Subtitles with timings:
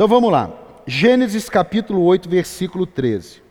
[0.00, 0.50] Então vamos lá.
[0.86, 3.42] Gênesis capítulo 8, versículo 13.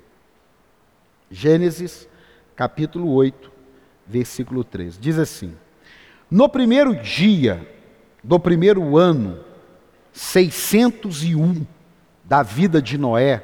[1.29, 2.10] Gênesis
[2.56, 3.52] capítulo 8,
[4.07, 5.00] versículo 13.
[5.00, 5.56] Diz assim:
[6.28, 7.70] No primeiro dia
[8.24, 9.46] do primeiro ano,
[10.12, 11.68] 601
[12.26, 13.44] da vida de Noé,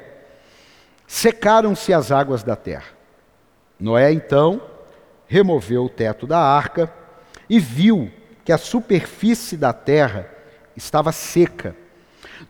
[1.06, 2.88] secaram-se as águas da terra.
[3.78, 4.60] Noé então
[5.28, 6.92] removeu o teto da arca
[7.48, 8.10] e viu
[8.44, 10.28] que a superfície da terra
[10.74, 11.85] estava seca.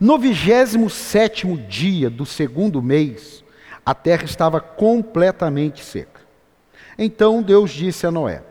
[0.00, 3.44] No vigésimo sétimo dia do segundo mês,
[3.84, 6.20] a terra estava completamente seca.
[6.98, 8.42] Então Deus disse a Noé: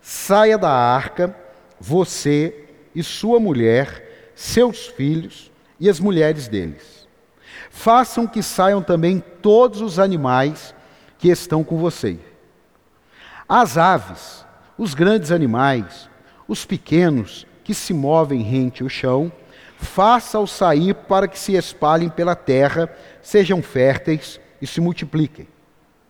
[0.00, 1.34] Saia da arca,
[1.80, 7.08] você e sua mulher, seus filhos e as mulheres deles.
[7.70, 10.74] Façam que saiam também todos os animais
[11.18, 12.18] que estão com você.
[13.48, 14.44] As aves,
[14.78, 16.08] os grandes animais,
[16.46, 19.32] os pequenos que se movem rente ao chão,
[19.84, 22.88] faça-os sair para que se espalhem pela terra,
[23.22, 25.46] sejam férteis e se multipliquem.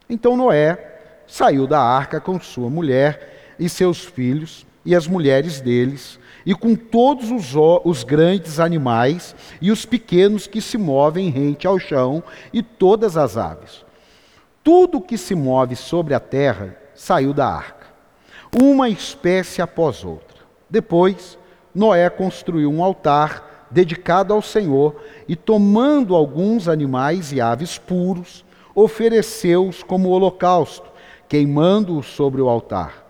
[0.09, 0.93] Então Noé
[1.27, 6.75] saiu da arca com sua mulher e seus filhos e as mulheres deles, e com
[6.75, 12.63] todos os, os, grandes animais e os pequenos que se movem rente ao chão e
[12.63, 13.83] todas as aves.
[14.63, 17.87] Tudo que se move sobre a terra saiu da arca,
[18.55, 20.45] uma espécie após outra.
[20.69, 21.39] Depois,
[21.75, 24.95] Noé construiu um altar dedicado ao Senhor
[25.29, 28.45] e, tomando alguns animais e aves puros,
[28.75, 30.95] ofereceu-os como holocausto
[31.29, 33.05] queimando-o sobre o altar.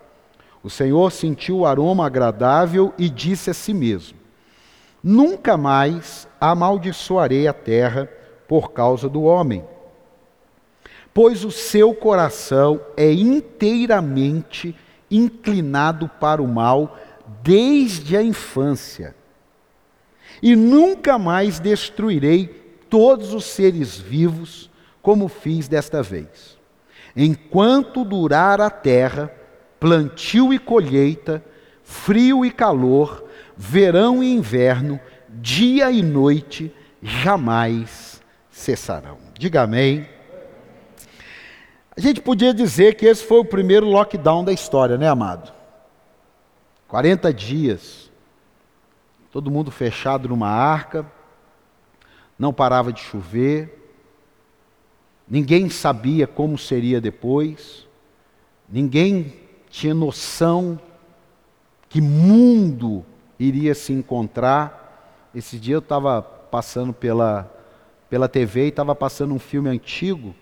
[0.63, 4.19] O Senhor sentiu o aroma agradável e disse a si mesmo:
[5.03, 8.09] Nunca mais amaldiçoarei a terra
[8.49, 9.63] por causa do homem,
[11.13, 14.75] pois o seu coração é inteiramente
[15.11, 16.97] inclinado para o mal
[17.43, 19.15] desde a infância.
[20.43, 22.47] E nunca mais destruirei
[22.89, 24.71] todos os seres vivos
[25.03, 26.57] como fiz desta vez.
[27.17, 29.33] Enquanto durar a terra,
[29.79, 31.45] plantio e colheita,
[31.83, 34.99] frio e calor, verão e inverno,
[35.29, 38.21] dia e noite, jamais
[38.51, 39.19] cessarão.
[39.39, 40.09] Diga amém.
[41.97, 45.53] A gente podia dizer que esse foi o primeiro lockdown da história, né, amado?
[46.89, 48.04] 40 dias,
[49.35, 51.05] todo mundo fechado numa arca,
[52.39, 53.85] não parava de chover,
[55.27, 57.89] Ninguém sabia como seria depois,
[58.69, 59.33] ninguém
[59.71, 60.79] tinha noção
[61.89, 63.05] que mundo
[63.39, 65.31] iria se encontrar.
[65.35, 67.51] Esse dia eu estava passando pela,
[68.11, 70.35] pela TV e estava passando um filme antigo,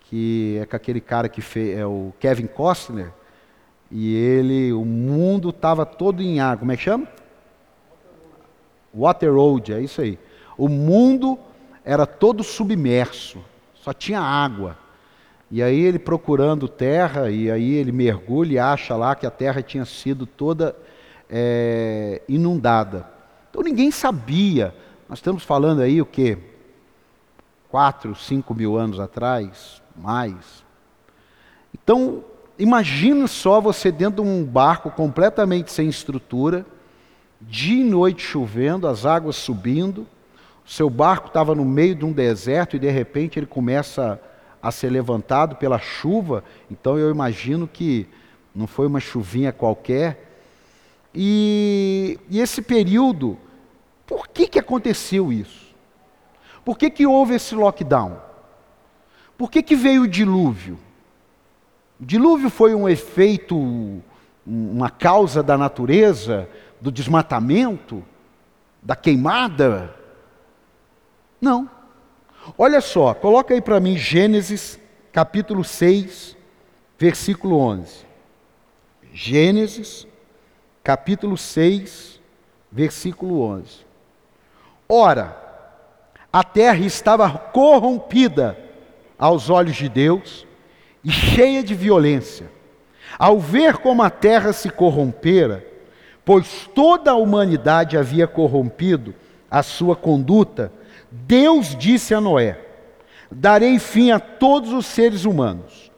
[0.00, 3.12] que é com aquele cara que fez, é o Kevin Costner,
[3.90, 6.60] e ele, o mundo estava todo em água.
[6.60, 7.06] Como é que chama?
[8.94, 10.18] Water Road, é isso aí.
[10.56, 11.38] O mundo
[11.84, 13.38] era todo submerso
[13.82, 14.78] só tinha água.
[15.50, 19.60] E aí ele procurando terra, e aí ele mergulha e acha lá que a terra
[19.60, 20.74] tinha sido toda
[21.28, 23.06] é, inundada.
[23.50, 24.74] Então ninguém sabia.
[25.08, 26.38] Nós estamos falando aí o que?
[27.68, 30.64] Quatro, cinco mil anos atrás, mais.
[31.74, 32.24] Então,
[32.58, 36.64] imagine só você dentro de um barco completamente sem estrutura,
[37.48, 40.06] dia e noite chovendo, as águas subindo,
[40.64, 44.20] seu barco estava no meio de um deserto e de repente ele começa
[44.62, 46.44] a ser levantado pela chuva.
[46.70, 48.06] Então eu imagino que
[48.54, 50.30] não foi uma chuvinha qualquer.
[51.14, 53.36] E, e esse período,
[54.06, 55.74] por que, que aconteceu isso?
[56.64, 58.16] Por que, que houve esse lockdown?
[59.36, 60.78] Por que, que veio o dilúvio?
[62.00, 63.56] O dilúvio foi um efeito,
[64.46, 66.48] uma causa da natureza,
[66.82, 68.04] do desmatamento,
[68.82, 69.94] da queimada?
[71.40, 71.70] Não.
[72.58, 74.80] Olha só, coloca aí para mim Gênesis
[75.12, 76.36] capítulo 6,
[76.98, 78.04] versículo 11.
[79.12, 80.08] Gênesis
[80.82, 82.20] capítulo 6,
[82.70, 83.86] versículo 11.
[84.88, 85.40] Ora,
[86.32, 88.58] a terra estava corrompida
[89.16, 90.44] aos olhos de Deus
[91.04, 92.50] e cheia de violência.
[93.16, 95.71] Ao ver como a terra se corrompera,
[96.24, 99.14] pois toda a humanidade havia corrompido
[99.50, 100.72] a sua conduta,
[101.10, 102.58] Deus disse a Noé:
[103.30, 105.90] Darei fim a todos os seres humanos,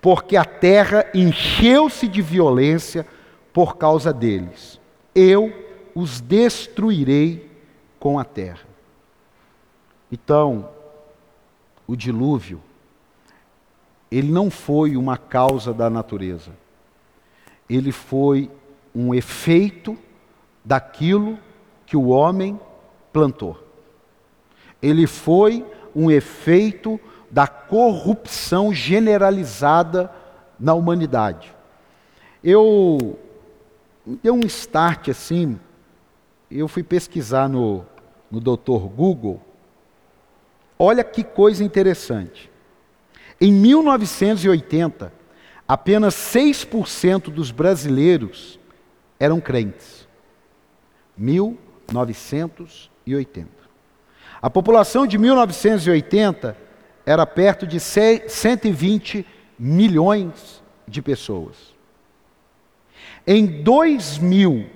[0.00, 3.06] porque a terra encheu-se de violência
[3.52, 4.80] por causa deles.
[5.14, 5.52] Eu
[5.94, 7.50] os destruirei
[7.98, 8.66] com a terra.
[10.10, 10.68] Então,
[11.86, 12.62] o dilúvio,
[14.10, 16.52] ele não foi uma causa da natureza,
[17.68, 18.50] ele foi
[18.94, 19.96] um efeito
[20.64, 21.38] daquilo
[21.86, 22.58] que o homem
[23.12, 23.58] plantou.
[24.80, 26.98] ele foi um efeito
[27.30, 30.10] da corrupção generalizada
[30.58, 31.54] na humanidade.
[32.42, 33.18] Eu
[34.04, 35.58] deu um start assim,
[36.50, 37.84] eu fui pesquisar no,
[38.30, 38.86] no Dr.
[38.94, 39.40] Google.
[40.78, 42.50] Olha que coisa interessante.
[43.40, 45.12] Em 1980,
[45.66, 48.58] apenas 6% dos brasileiros
[49.22, 50.06] eram crentes.
[51.16, 53.48] 1980.
[54.40, 56.56] A população de 1980
[57.06, 59.24] era perto de 120
[59.56, 61.72] milhões de pessoas.
[63.24, 64.68] Em 2000,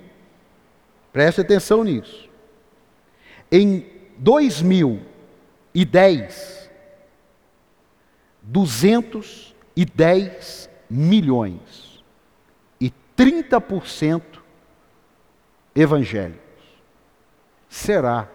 [1.11, 2.29] preste atenção nisso.
[3.51, 3.85] Em
[4.17, 6.69] 2010,
[8.43, 11.86] 210 milhões
[13.17, 14.21] 30%
[15.75, 16.41] evangélicos.
[17.67, 18.29] Será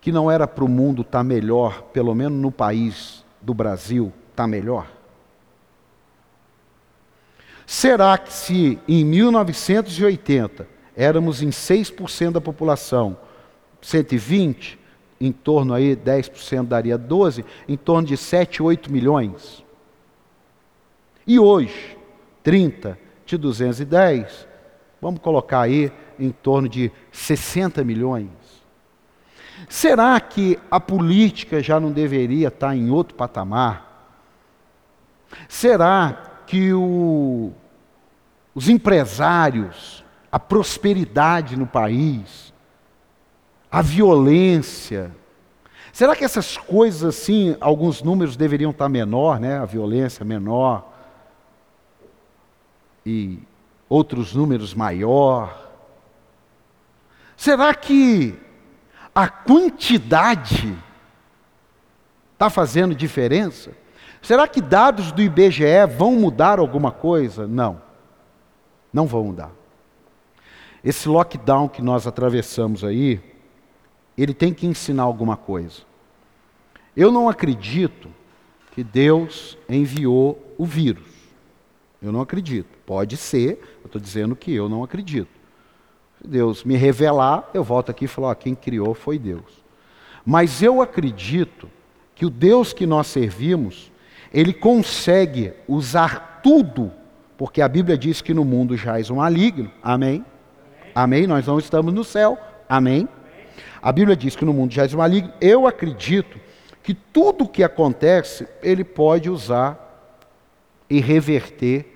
[0.00, 4.12] que não era para o mundo estar tá melhor, pelo menos no país do Brasil,
[4.30, 4.86] estar tá melhor?
[7.64, 13.16] Será que se em 1980 éramos em 6% da população,
[13.80, 14.78] 120,
[15.20, 19.64] em torno aí 10% daria 12, em torno de 7, 8 milhões.
[21.26, 21.96] E hoje,
[22.42, 22.98] 30
[23.30, 24.46] de 210,
[25.00, 28.28] vamos colocar aí em torno de 60 milhões.
[29.68, 34.14] Será que a política já não deveria estar em outro patamar?
[35.48, 37.52] Será que o,
[38.54, 42.52] os empresários, a prosperidade no país,
[43.70, 45.14] a violência,
[45.92, 49.58] será que essas coisas assim, alguns números deveriam estar menor, né?
[49.58, 50.90] A violência menor
[53.04, 53.38] e
[53.88, 55.68] outros números maior.
[57.36, 58.38] Será que
[59.14, 60.76] a quantidade
[62.32, 63.72] está fazendo diferença?
[64.22, 67.46] Será que dados do IBGE vão mudar alguma coisa?
[67.46, 67.80] Não,
[68.92, 69.50] não vão mudar.
[70.84, 73.20] Esse lockdown que nós atravessamos aí,
[74.16, 75.82] ele tem que ensinar alguma coisa.
[76.96, 78.08] Eu não acredito
[78.72, 81.09] que Deus enviou o vírus.
[82.02, 82.68] Eu não acredito.
[82.86, 85.28] Pode ser, eu estou dizendo que eu não acredito.
[86.24, 89.64] Deus me revelar, eu volto aqui e falo: ó, quem criou foi Deus.
[90.24, 91.70] Mas eu acredito
[92.14, 93.90] que o Deus que nós servimos,
[94.32, 96.92] ele consegue usar tudo,
[97.36, 99.70] porque a Bíblia diz que no mundo jaz um maligno.
[99.82, 100.24] Amém?
[100.94, 101.26] Amém?
[101.26, 102.38] Nós não estamos no céu.
[102.68, 103.08] Amém?
[103.82, 105.32] A Bíblia diz que no mundo jaz um maligno.
[105.40, 106.38] Eu acredito
[106.82, 109.86] que tudo o que acontece, ele pode usar
[110.88, 111.89] e reverter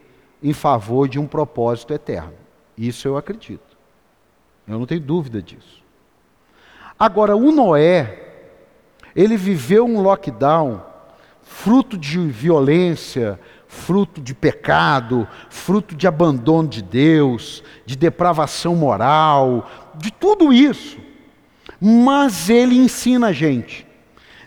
[0.45, 2.35] em favor de um propósito eterno.
[2.77, 3.79] Isso eu acredito.
[4.69, 5.83] Eu não tenho dúvida disso.
[6.99, 8.35] Agora, o Noé,
[9.17, 10.83] ele viveu um lockdown
[11.43, 20.11] fruto de violência, fruto de pecado, fruto de abandono de Deus, de depravação moral, de
[20.11, 20.99] tudo isso.
[21.81, 23.87] Mas ele ensina a gente.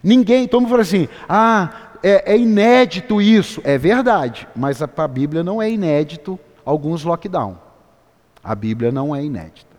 [0.04, 3.62] Ninguém, todo mundo fala assim, ah, é, é inédito isso.
[3.64, 7.58] É verdade, mas para a Bíblia não é inédito alguns lockdown.
[8.44, 9.76] A Bíblia não é inédita.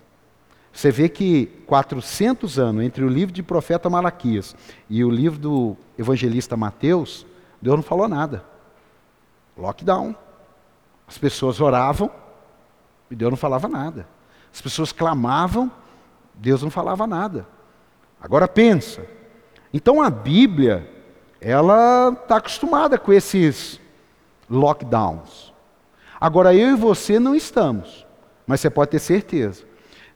[0.72, 4.54] Você vê que 400 anos entre o livro de profeta Malaquias
[4.88, 7.26] e o livro do evangelista Mateus,
[7.60, 8.44] Deus não falou nada.
[9.56, 10.14] Lockdown.
[11.06, 12.10] As pessoas oravam
[13.10, 14.06] e Deus não falava nada.
[14.52, 15.70] As pessoas clamavam,
[16.34, 17.46] Deus não falava nada.
[18.20, 19.04] Agora pensa.
[19.72, 20.88] Então a Bíblia,
[21.40, 23.80] ela está acostumada com esses
[24.48, 25.52] lockdowns.
[26.20, 28.06] Agora eu e você não estamos,
[28.46, 29.68] mas você pode ter certeza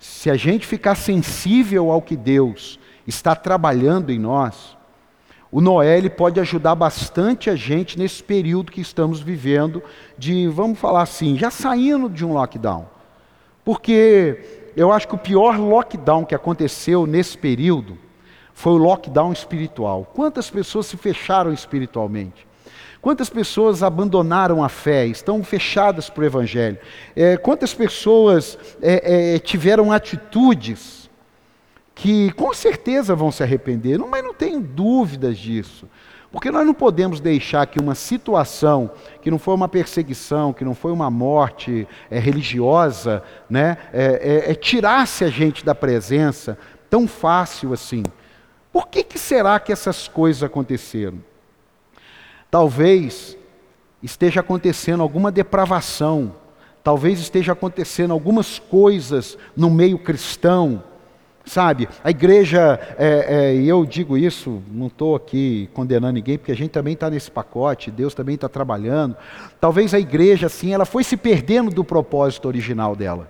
[0.02, 2.76] se a gente ficar sensível ao que Deus
[3.07, 4.76] está trabalhando em nós,
[5.49, 9.81] o Noé ele pode ajudar bastante a gente nesse período que estamos vivendo,
[10.19, 12.88] de, vamos falar assim, já saindo de um lockdown.
[13.64, 17.97] Porque eu acho que o pior lockdown que aconteceu nesse período
[18.62, 20.09] foi o lockdown espiritual.
[20.14, 22.47] Quantas pessoas se fecharam espiritualmente?
[23.00, 26.78] Quantas pessoas abandonaram a fé, estão fechadas para o Evangelho?
[27.16, 31.11] É, quantas pessoas é, é, tiveram atitudes
[31.92, 33.99] que com certeza vão se arrepender?
[33.99, 35.88] Não, mas não tenho dúvidas disso.
[36.31, 40.76] Porque nós não podemos deixar que uma situação que não foi uma perseguição, que não
[40.76, 46.57] foi uma morte é, religiosa, né, é, é, é, tirasse a gente da presença
[46.88, 48.04] tão fácil assim.
[48.73, 51.19] Por que, que será que essas coisas aconteceram?
[52.50, 53.37] Talvez
[54.02, 56.35] esteja acontecendo alguma depravação,
[56.83, 60.83] talvez esteja acontecendo algumas coisas no meio cristão
[61.45, 66.52] Sabe, a igreja, é, é, e eu digo isso, não estou aqui condenando ninguém, porque
[66.52, 69.17] a gente também está nesse pacote, Deus também está trabalhando.
[69.61, 73.29] Talvez a igreja, assim, ela foi se perdendo do propósito original dela.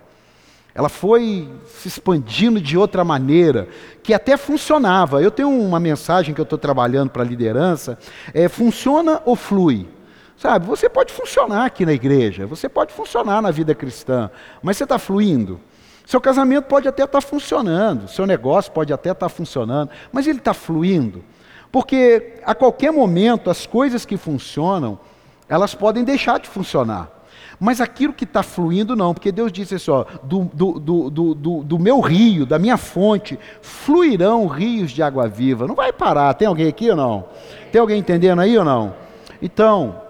[0.75, 3.67] Ela foi se expandindo de outra maneira,
[4.01, 5.21] que até funcionava.
[5.21, 7.97] Eu tenho uma mensagem que eu estou trabalhando para a liderança:
[8.33, 9.87] é, funciona ou flui?
[10.35, 14.29] Sabe, você pode funcionar aqui na igreja, você pode funcionar na vida cristã,
[14.61, 15.59] mas você está fluindo?
[16.05, 20.27] Seu casamento pode até estar tá funcionando, seu negócio pode até estar tá funcionando, mas
[20.27, 21.23] ele está fluindo.
[21.71, 24.99] Porque a qualquer momento as coisas que funcionam,
[25.47, 27.22] elas podem deixar de funcionar.
[27.63, 30.79] Mas aquilo que está fluindo, não, porque Deus disse assim: ó, do, do,
[31.09, 35.65] do, do, meu rio, da minha fonte, fluirão rios de água viva.
[35.65, 36.33] Não vai parar.
[36.33, 37.23] Tem alguém aqui ou não?
[37.71, 38.93] Tem alguém entendendo aí ou não?
[39.41, 40.01] Então,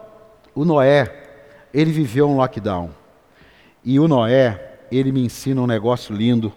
[0.55, 1.29] o Noé,
[1.71, 2.89] ele viveu um lockdown.
[3.85, 6.51] E o Noé, ele me ensina um negócio lindo.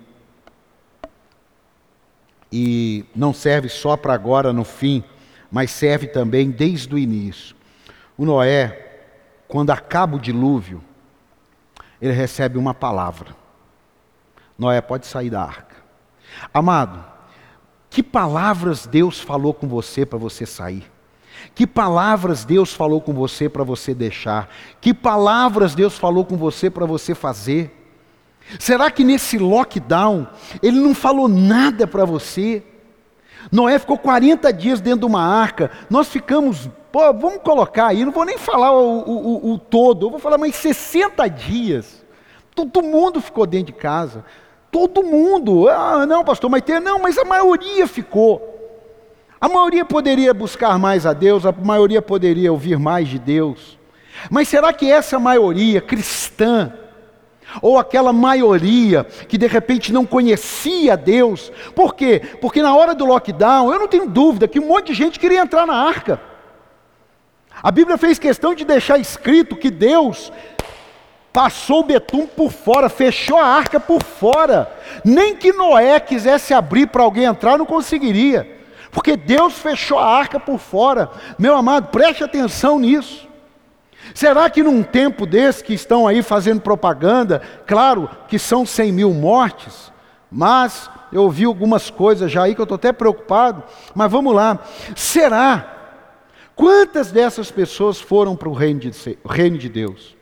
[2.50, 5.04] E não serve só para agora no fim,
[5.52, 7.54] mas serve também desde o início.
[8.16, 9.02] O Noé,
[9.46, 10.85] quando acaba o dilúvio,
[12.00, 13.34] ele recebe uma palavra.
[14.58, 15.76] Noé pode sair da arca.
[16.52, 17.04] Amado,
[17.90, 20.90] que palavras Deus falou com você para você sair?
[21.54, 24.48] Que palavras Deus falou com você para você deixar?
[24.80, 27.72] Que palavras Deus falou com você para você fazer?
[28.58, 30.26] Será que nesse lockdown
[30.62, 32.62] ele não falou nada para você?
[33.50, 38.10] Noé ficou 40 dias dentro de uma arca, nós ficamos Pô, vamos colocar aí, não
[38.10, 42.02] vou nem falar o, o, o todo, eu vou falar mais 60 dias.
[42.54, 44.24] Todo mundo ficou dentro de casa.
[44.72, 45.68] Todo mundo.
[45.68, 46.80] Ah, não, pastor, mas tem.
[46.80, 48.40] Não, mas a maioria ficou.
[49.38, 53.78] A maioria poderia buscar mais a Deus, a maioria poderia ouvir mais de Deus.
[54.30, 56.72] Mas será que essa maioria cristã,
[57.60, 62.22] ou aquela maioria que de repente não conhecia Deus, por quê?
[62.40, 65.42] Porque na hora do lockdown, eu não tenho dúvida que um monte de gente queria
[65.42, 66.34] entrar na arca.
[67.62, 70.32] A Bíblia fez questão de deixar escrito que Deus
[71.32, 74.70] passou o betum por fora, fechou a arca por fora.
[75.04, 78.56] Nem que Noé quisesse abrir para alguém entrar, não conseguiria.
[78.90, 81.10] Porque Deus fechou a arca por fora.
[81.38, 83.28] Meu amado, preste atenção nisso.
[84.14, 89.12] Será que num tempo desse que estão aí fazendo propaganda, claro que são 100 mil
[89.12, 89.92] mortes,
[90.30, 93.62] mas eu ouvi algumas coisas já aí que eu estou até preocupado,
[93.94, 94.58] mas vamos lá.
[94.94, 95.75] Será
[96.56, 100.16] Quantas dessas pessoas foram para o reino de, Deus?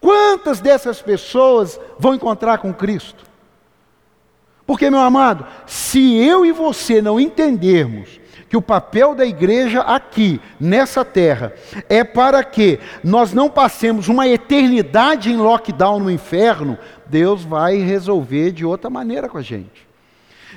[0.00, 3.22] Quantas dessas pessoas vão encontrar com Cristo?
[4.66, 10.40] Porque, meu amado, se eu e você não entendermos que o papel da igreja aqui,
[10.58, 11.52] nessa terra,
[11.86, 18.52] é para que nós não passemos uma eternidade em lockdown no inferno, Deus vai resolver
[18.52, 19.89] de outra maneira com a gente.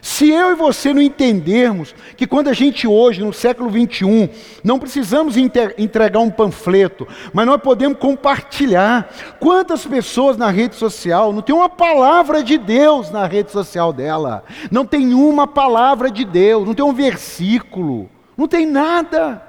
[0.04, 4.28] Se eu e você não entendermos que quando a gente hoje, no século 21,
[4.62, 9.10] não precisamos entregar um panfleto, mas nós podemos compartilhar.
[9.40, 14.44] Quantas pessoas na rede social não tem uma palavra de Deus na rede social dela?
[14.70, 19.42] Não tem uma palavra de Deus, não tem um versículo, não tem nada.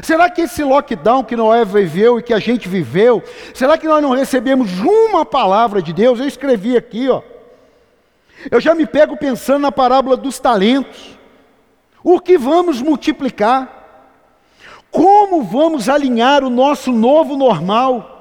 [0.00, 3.20] Será que esse lockdown que Noé viveu e que a gente viveu,
[3.52, 6.20] será que nós não recebemos uma palavra de Deus?
[6.20, 7.31] Eu escrevi aqui, ó.
[8.50, 11.18] Eu já me pego pensando na parábola dos talentos.
[12.02, 13.80] O que vamos multiplicar?
[14.90, 18.12] Como vamos alinhar o nosso novo normal?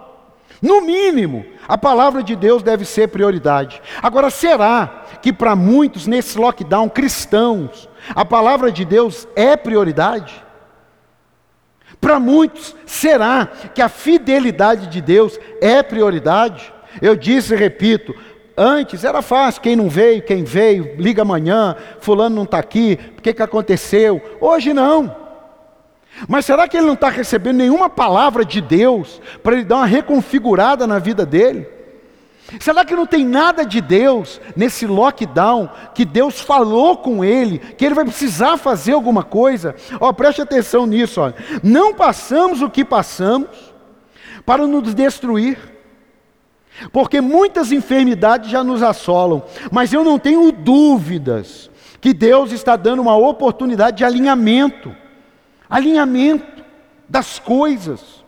[0.61, 3.81] No mínimo, a palavra de Deus deve ser prioridade.
[4.01, 10.45] Agora, será que para muitos nesse lockdown cristãos, a palavra de Deus é prioridade?
[11.99, 16.73] Para muitos, será que a fidelidade de Deus é prioridade?
[17.01, 18.13] Eu disse e repito,
[18.57, 23.21] Antes era fácil, quem não veio, quem veio, liga amanhã, fulano não está aqui, o
[23.21, 24.21] que, que aconteceu?
[24.39, 25.15] Hoje não.
[26.27, 29.85] Mas será que ele não está recebendo nenhuma palavra de Deus para ele dar uma
[29.85, 31.67] reconfigurada na vida dele?
[32.59, 37.85] Será que não tem nada de Deus nesse lockdown que Deus falou com ele, que
[37.85, 39.75] ele vai precisar fazer alguma coisa?
[39.99, 41.21] Ó, preste atenção nisso.
[41.63, 43.73] Não passamos o que passamos
[44.45, 45.70] para nos destruir.
[46.91, 53.01] Porque muitas enfermidades já nos assolam, mas eu não tenho dúvidas que Deus está dando
[53.01, 54.95] uma oportunidade de alinhamento
[55.71, 56.65] alinhamento
[57.07, 58.21] das coisas.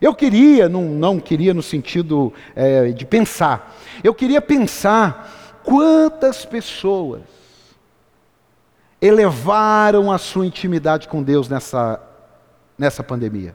[0.00, 7.22] Eu queria, não, não queria no sentido é, de pensar, eu queria pensar quantas pessoas
[9.00, 12.00] elevaram a sua intimidade com Deus nessa,
[12.78, 13.54] nessa pandemia.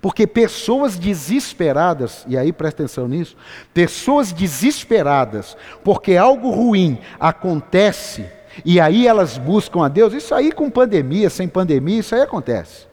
[0.00, 3.36] Porque pessoas desesperadas, e aí presta atenção nisso,
[3.72, 8.26] pessoas desesperadas, porque algo ruim acontece,
[8.64, 12.86] e aí elas buscam a Deus, isso aí com pandemia, sem pandemia, isso aí acontece.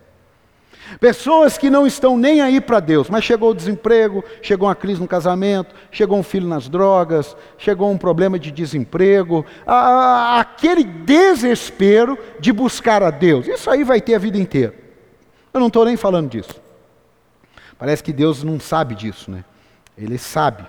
[0.99, 4.99] Pessoas que não estão nem aí para Deus, mas chegou o desemprego, chegou uma crise
[4.99, 12.51] no casamento, chegou um filho nas drogas, chegou um problema de desemprego, aquele desespero de
[12.51, 13.47] buscar a Deus.
[13.47, 14.73] Isso aí vai ter a vida inteira.
[15.53, 16.59] Eu não estou nem falando disso.
[17.81, 19.43] Parece que Deus não sabe disso, né?
[19.97, 20.65] Ele sabe.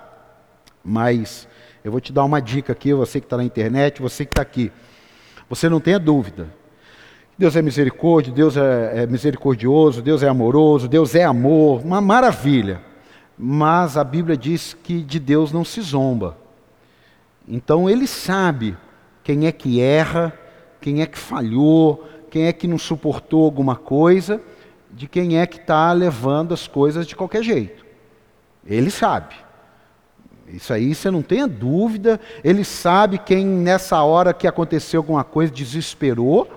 [0.82, 1.46] Mas
[1.84, 4.42] eu vou te dar uma dica aqui, você que está na internet, você que está
[4.42, 4.72] aqui.
[5.48, 6.48] Você não tenha dúvida
[7.42, 12.80] Deus é misericórdia, Deus é, é misericordioso, Deus é amoroso, Deus é amor, uma maravilha.
[13.36, 16.36] Mas a Bíblia diz que de Deus não se zomba.
[17.48, 18.76] Então ele sabe
[19.24, 20.32] quem é que erra,
[20.80, 24.40] quem é que falhou, quem é que não suportou alguma coisa,
[24.92, 27.84] de quem é que está levando as coisas de qualquer jeito.
[28.66, 29.34] Ele sabe.
[30.48, 32.20] Isso aí você não tenha dúvida.
[32.44, 36.48] Ele sabe quem nessa hora que aconteceu alguma coisa desesperou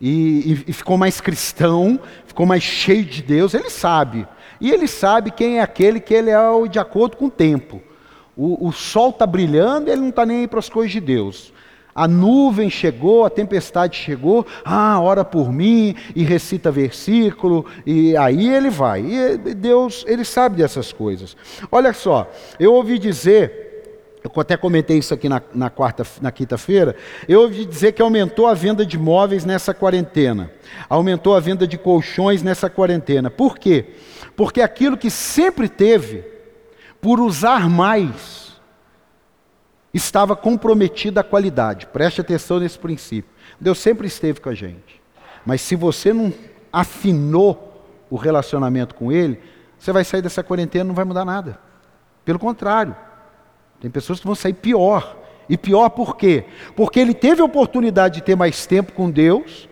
[0.00, 4.26] e, e, ficou mais cristão, ficou mais cheio de Deus, ele sabe.
[4.60, 6.38] E ele sabe quem é aquele que ele é
[6.70, 7.82] de acordo com o tempo.
[8.36, 11.52] O, o sol está brilhando, ele não está nem aí para as coisas de Deus.
[11.98, 18.48] A nuvem chegou, a tempestade chegou, ah, ora por mim, e recita versículo, e aí
[18.48, 19.00] ele vai.
[19.00, 21.36] E Deus, ele sabe dessas coisas.
[21.72, 23.66] Olha só, eu ouvi dizer
[24.22, 26.94] eu até comentei isso aqui na, na quarta, na quinta-feira.
[27.28, 30.50] Eu ouvi dizer que aumentou a venda de móveis nessa quarentena,
[30.88, 33.30] aumentou a venda de colchões nessa quarentena.
[33.30, 33.86] Por quê?
[34.36, 36.24] Porque aquilo que sempre teve,
[37.00, 38.47] por usar mais,
[39.92, 41.86] estava comprometida a qualidade.
[41.86, 43.30] Preste atenção nesse princípio.
[43.60, 45.00] Deus sempre esteve com a gente.
[45.44, 46.32] Mas se você não
[46.72, 49.40] afinou o relacionamento com Ele,
[49.78, 51.58] você vai sair dessa quarentena e não vai mudar nada.
[52.24, 52.94] Pelo contrário.
[53.80, 55.16] Tem pessoas que vão sair pior.
[55.48, 56.44] E pior por quê?
[56.76, 59.67] Porque ele teve a oportunidade de ter mais tempo com Deus,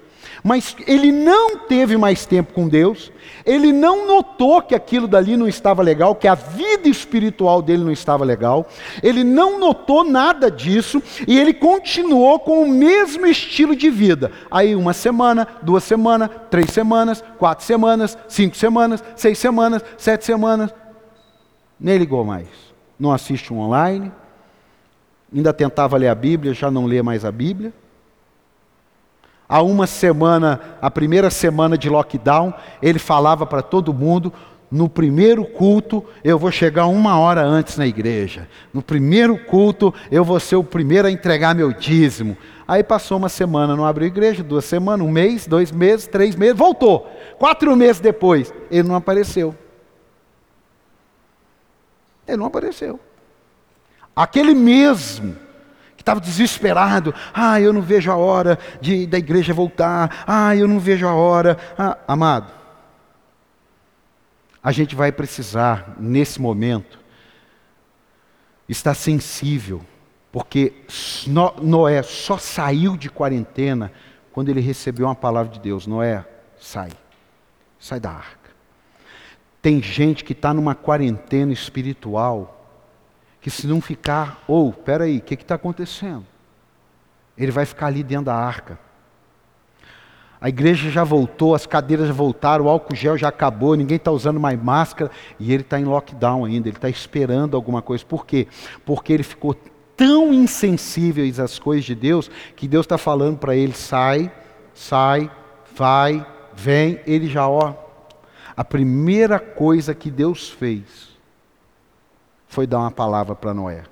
[0.46, 3.10] mas ele não teve mais tempo com Deus,
[3.44, 7.90] ele não notou que aquilo dali não estava legal, que a vida espiritual dele não
[7.90, 8.64] estava legal,
[9.02, 14.30] ele não notou nada disso e ele continuou com o mesmo estilo de vida.
[14.49, 20.73] Aí, uma semana, duas semanas, três semanas, quatro semanas, cinco semanas, seis semanas, sete semanas,
[21.78, 22.47] nem ligou mais.
[23.00, 24.12] Não assiste um online,
[25.34, 27.73] ainda tentava ler a Bíblia, já não lê mais a Bíblia.
[29.49, 34.32] Há uma semana, a primeira semana de lockdown, ele falava para todo mundo:
[34.71, 38.49] no primeiro culto eu vou chegar uma hora antes na igreja.
[38.75, 42.37] No primeiro culto eu vou ser o primeiro a entregar meu dízimo.
[42.67, 46.56] Aí passou uma semana, não abriu igreja, duas semanas, um mês, dois meses, três meses,
[46.56, 47.09] voltou.
[47.39, 49.54] Quatro meses depois, ele não apareceu.
[52.26, 52.99] Ele não apareceu.
[54.17, 55.37] Aquele mesmo
[56.06, 60.78] estava desesperado, ah, eu não vejo a hora de da igreja voltar, ah, eu não
[60.78, 61.58] vejo a hora.
[61.76, 62.52] Ah, amado,
[64.62, 67.00] a gente vai precisar, nesse momento,
[68.69, 69.82] estar sensível,
[70.30, 70.75] porque
[71.60, 73.90] Noé só saiu de quarentena
[74.30, 75.88] quando ele recebeu uma palavra de Deus.
[75.88, 76.25] Noé,
[76.60, 76.90] sai,
[77.80, 78.50] sai da arca.
[79.60, 82.55] Tem gente que está numa quarentena espiritual,
[83.47, 86.26] que se não ficar, ou, oh, peraí, o que está acontecendo?
[87.39, 88.76] Ele vai ficar ali dentro da arca.
[90.41, 94.11] A igreja já voltou, as cadeiras já voltaram, o álcool gel já acabou, ninguém está
[94.11, 98.04] usando mais máscara e ele está em lockdown ainda, ele está esperando alguma coisa.
[98.04, 98.49] Por quê?
[98.85, 99.54] Porque ele ficou
[99.97, 104.28] tão insensível às coisas de Deus que Deus está falando para ele: sai,
[104.75, 105.30] sai,
[105.73, 106.99] vai, vem.
[107.06, 107.75] Ele já, ó,
[108.56, 111.15] a primeira coisa que Deus fez
[112.47, 113.85] foi dar uma palavra para Noé.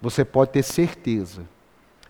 [0.00, 1.42] Você pode ter certeza.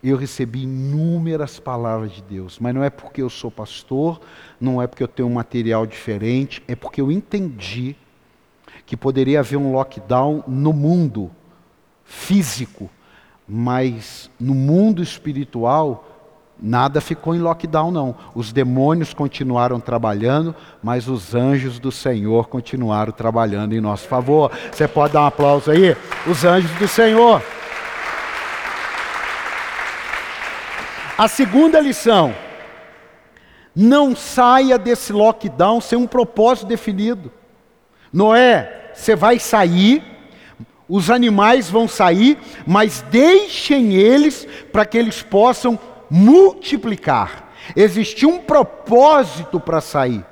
[0.03, 4.21] Eu recebi inúmeras palavras de Deus, mas não é porque eu sou pastor,
[4.61, 7.97] não é porque eu tenho um material diferente, é porque eu entendi
[8.85, 11.31] que poderia haver um lockdown no mundo
[12.05, 12.89] físico,
[13.49, 16.16] mas no mundo espiritual
[16.61, 18.15] Nada ficou em lockdown, não.
[18.35, 24.51] Os demônios continuaram trabalhando, mas os anjos do Senhor continuaram trabalhando em nosso favor.
[24.73, 25.95] Você pode dar um aplauso aí?
[26.27, 27.43] Os anjos do Senhor.
[31.19, 32.35] A segunda lição:
[33.75, 37.31] não saia desse lockdown sem um propósito definido.
[38.11, 40.03] Noé, você vai sair,
[40.89, 45.79] os animais vão sair, mas deixem eles para que eles possam
[46.11, 47.51] multiplicar.
[47.75, 50.25] Existia um propósito para sair.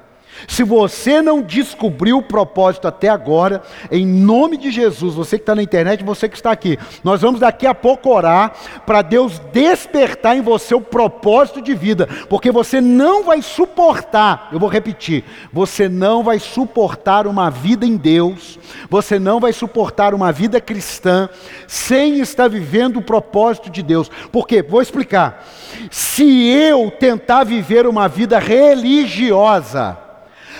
[0.47, 5.55] Se você não descobriu o propósito até agora, em nome de Jesus, você que está
[5.55, 8.53] na internet, você que está aqui, nós vamos daqui a pouco orar
[8.85, 14.59] para Deus despertar em você o propósito de vida, porque você não vai suportar, eu
[14.59, 18.59] vou repetir, você não vai suportar uma vida em Deus,
[18.91, 21.29] você não vai suportar uma vida cristã
[21.67, 24.11] sem estar vivendo o propósito de Deus.
[24.31, 24.63] Por quê?
[24.63, 25.45] Vou explicar.
[25.91, 30.04] Se eu tentar viver uma vida religiosa,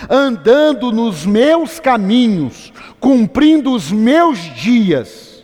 [0.09, 5.43] andando nos meus caminhos, cumprindo os meus dias,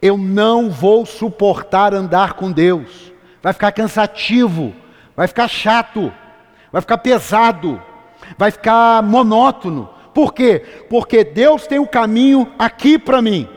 [0.00, 3.12] eu não vou suportar andar com Deus.
[3.42, 4.74] Vai ficar cansativo,
[5.16, 6.12] vai ficar chato,
[6.72, 7.80] vai ficar pesado,
[8.36, 9.88] vai ficar monótono.
[10.12, 10.62] Por quê?
[10.88, 13.48] Porque Deus tem o caminho aqui para mim.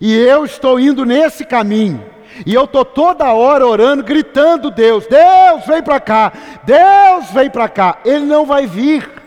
[0.00, 2.04] E eu estou indo nesse caminho.
[2.44, 6.32] E eu estou toda hora orando, gritando: Deus, Deus, vem para cá,
[6.64, 7.98] Deus, vem para cá.
[8.04, 9.23] Ele não vai vir.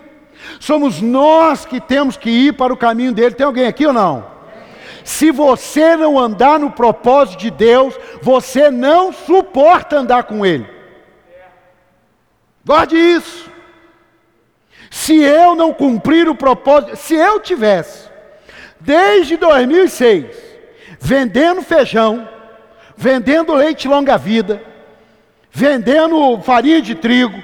[0.60, 3.36] Somos nós que temos que ir para o caminho dele.
[3.36, 4.26] Tem alguém aqui ou não?
[5.04, 10.68] Se você não andar no propósito de Deus, você não suporta andar com ele.
[12.66, 13.50] Guarde isso.
[14.90, 18.10] Se eu não cumprir o propósito, se eu tivesse,
[18.80, 20.36] desde 2006,
[21.00, 22.28] vendendo feijão,
[22.96, 24.62] vendendo leite longa-vida,
[25.52, 27.42] vendendo farinha de trigo,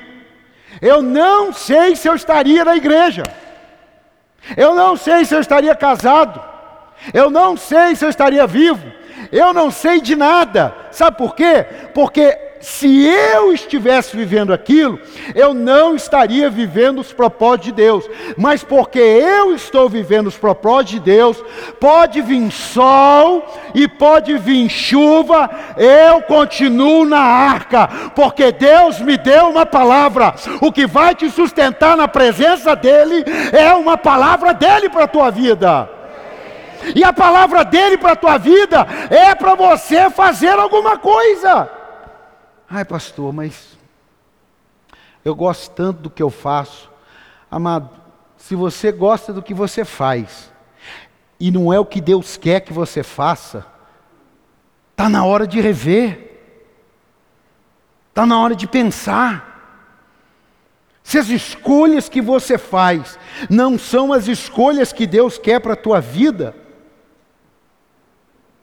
[0.82, 3.24] eu não sei se eu estaria na igreja.
[4.58, 6.42] Eu não sei se eu estaria casado.
[7.14, 8.92] Eu não sei se eu estaria vivo.
[9.32, 10.76] Eu não sei de nada.
[10.92, 11.66] Sabe por quê?
[11.94, 14.98] Porque se eu estivesse vivendo aquilo,
[15.36, 18.10] eu não estaria vivendo os propósitos de Deus.
[18.38, 21.44] Mas porque eu estou vivendo os propósitos de Deus,
[21.78, 23.46] pode vir sol
[23.76, 30.34] e pode vir chuva, eu continuo na arca, porque Deus me deu uma palavra.
[30.62, 35.30] O que vai te sustentar na presença dEle é uma palavra dEle para a tua
[35.30, 35.90] vida.
[36.96, 41.83] E a palavra dele para a tua vida é para você fazer alguma coisa.
[42.76, 43.78] Ai, pastor, mas
[45.24, 46.90] eu gosto tanto do que eu faço.
[47.52, 47.88] Amado,
[48.36, 50.52] se você gosta do que você faz,
[51.40, 53.64] e não é o que Deus quer que você faça,
[54.90, 56.32] está na hora de rever,
[58.10, 59.52] está na hora de pensar.
[61.04, 63.20] Se as escolhas que você faz
[63.52, 66.56] não são as escolhas que Deus quer para a tua vida,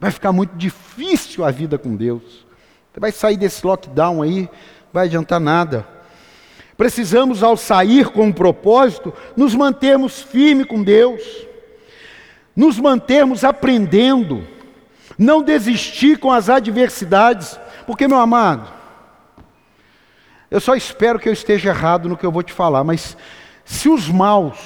[0.00, 2.49] vai ficar muito difícil a vida com Deus.
[2.92, 4.48] Você vai sair desse lockdown aí,
[4.92, 5.86] vai adiantar nada.
[6.76, 11.22] Precisamos, ao sair com um propósito, nos mantermos firmes com Deus,
[12.56, 14.46] nos mantermos aprendendo,
[15.18, 18.66] não desistir com as adversidades, porque, meu amado,
[20.50, 23.16] eu só espero que eu esteja errado no que eu vou te falar, mas
[23.64, 24.58] se os maus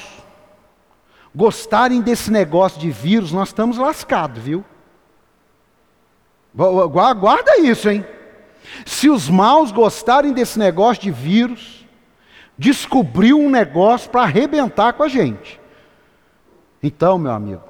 [1.35, 4.65] gostarem desse negócio de vírus, nós estamos lascados, viu?
[6.55, 8.07] Guarda isso, hein?
[8.85, 11.87] Se os maus gostarem desse negócio de vírus,
[12.57, 15.61] descobriu um negócio para arrebentar com a gente.
[16.83, 17.63] Então, meu amigo,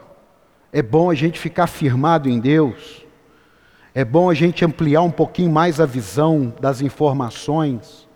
[0.73, 3.05] é bom a gente ficar firmado em Deus,
[3.95, 8.09] é bom a gente ampliar um pouquinho mais a visão das informações,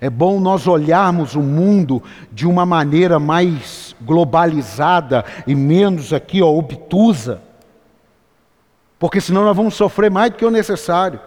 [0.00, 6.48] é bom nós olharmos o mundo de uma maneira mais globalizada e menos aqui, ó,
[6.48, 7.42] obtusa,
[8.98, 11.20] porque senão nós vamos sofrer mais do que o necessário.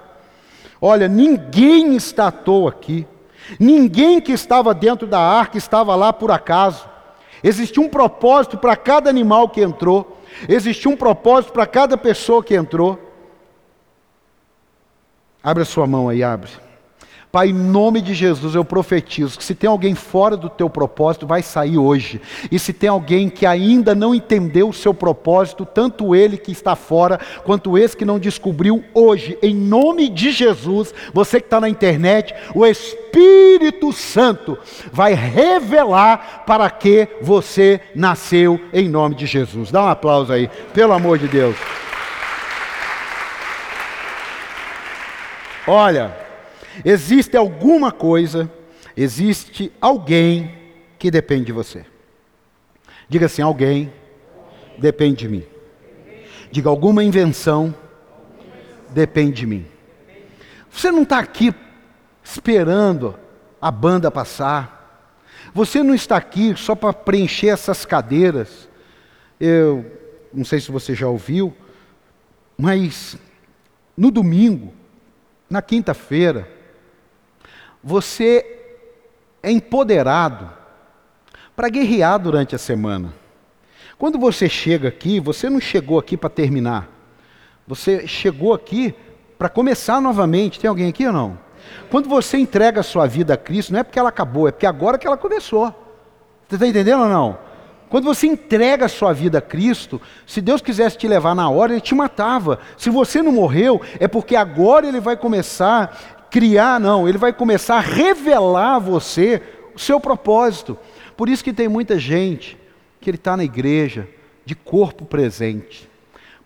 [0.82, 3.06] Olha, ninguém está à toa aqui.
[3.60, 6.88] Ninguém que estava dentro da arca estava lá por acaso.
[7.44, 10.18] Existia um propósito para cada animal que entrou.
[10.48, 13.00] Existia um propósito para cada pessoa que entrou.
[15.42, 16.52] Abre a sua mão aí, abre.
[17.32, 21.28] Pai, em nome de Jesus, eu profetizo que se tem alguém fora do teu propósito,
[21.28, 22.20] vai sair hoje.
[22.52, 26.76] E se tem alguém que ainda não entendeu o seu propósito, tanto ele que está
[26.76, 31.70] fora, quanto esse que não descobriu hoje, em nome de Jesus, você que está na
[31.70, 34.58] internet, o Espírito Santo
[34.92, 39.70] vai revelar para que você nasceu em nome de Jesus.
[39.70, 41.56] Dá um aplauso aí, pelo amor de Deus.
[45.68, 46.29] Olha.
[46.84, 48.52] Existe alguma coisa,
[48.96, 50.58] existe alguém
[50.98, 51.86] que depende de você.
[53.08, 53.92] Diga assim: alguém
[54.78, 55.46] depende de mim.
[56.52, 57.76] Diga alguma invenção
[58.89, 59.65] depende de mim.
[60.70, 61.54] Você não está aqui
[62.24, 63.18] esperando
[63.62, 64.78] a banda passar.
[65.54, 68.68] Você não está aqui só para preencher essas cadeiras.
[69.39, 69.86] Eu
[70.34, 71.56] não sei se você já ouviu,
[72.58, 73.18] mas
[73.98, 74.74] no domingo,
[75.50, 76.48] na quinta-feira,
[77.84, 78.46] você
[79.42, 80.50] é empoderado
[81.56, 83.13] para guerrear durante a semana.
[83.98, 86.89] Quando você chega aqui, você não chegou aqui para terminar.
[87.68, 88.96] Você chegou aqui
[89.38, 90.60] para começar novamente.
[90.60, 91.38] Tem alguém aqui ou não?
[91.89, 94.65] Quando você entrega a sua vida a Cristo, não é porque ela acabou, é porque
[94.65, 95.68] agora que ela começou.
[96.48, 97.38] Você está entendendo ou não?
[97.89, 101.74] Quando você entrega a sua vida a Cristo, se Deus quisesse te levar na hora,
[101.74, 102.60] Ele te matava.
[102.78, 107.78] Se você não morreu, é porque agora Ele vai começar criar, não, Ele vai começar
[107.78, 109.42] a revelar a você
[109.74, 110.78] o seu propósito.
[111.15, 112.58] Por isso que tem muita gente
[113.02, 114.08] que ele está na igreja
[114.46, 115.89] de corpo presente.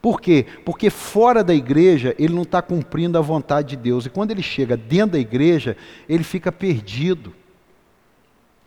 [0.01, 0.45] Por quê?
[0.65, 4.05] Porque fora da igreja ele não está cumprindo a vontade de Deus.
[4.05, 5.77] E quando ele chega dentro da igreja,
[6.09, 7.33] ele fica perdido.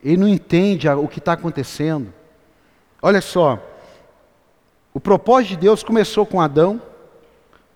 [0.03, 2.13] Ele não entende o que está acontecendo.
[3.03, 3.63] Olha só,
[4.95, 6.81] o propósito de Deus começou com Adão,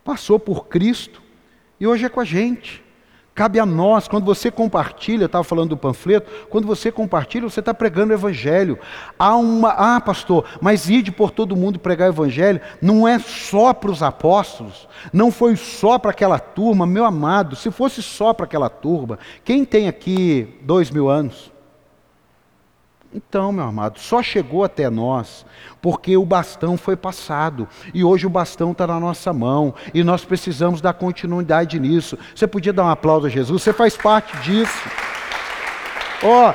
[0.03, 1.21] passou por Cristo
[1.79, 2.83] e hoje é com a gente.
[3.35, 7.73] Cabe a nós, quando você compartilha, estava falando do panfleto, quando você compartilha, você está
[7.73, 8.79] pregando o Evangelho.
[9.19, 13.73] Há uma, ah, pastor, mas ide por todo mundo pregar o Evangelho, não é só
[13.73, 18.45] para os apóstolos, não foi só para aquela turma, meu amado, se fosse só para
[18.45, 21.50] aquela turma, quem tem aqui dois mil anos?
[23.13, 25.45] Então, meu amado, só chegou até nós
[25.83, 30.25] porque o bastão foi passado e hoje o bastão está na nossa mão e nós
[30.25, 32.17] precisamos dar continuidade nisso.
[32.33, 33.63] Você podia dar um aplauso a Jesus?
[33.63, 34.89] Você faz parte disso.
[36.23, 36.55] Ó,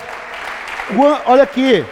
[0.95, 1.83] oh, olha aqui.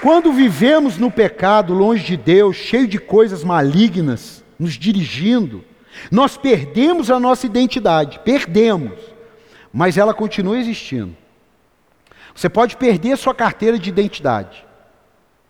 [0.00, 5.64] Quando vivemos no pecado, longe de Deus, cheio de coisas malignas nos dirigindo,
[6.10, 8.98] nós perdemos a nossa identidade, perdemos,
[9.72, 11.16] mas ela continua existindo.
[12.34, 14.64] Você pode perder a sua carteira de identidade.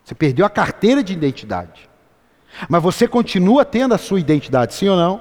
[0.05, 1.89] Você perdeu a carteira de identidade.
[2.69, 5.21] Mas você continua tendo a sua identidade, sim ou não?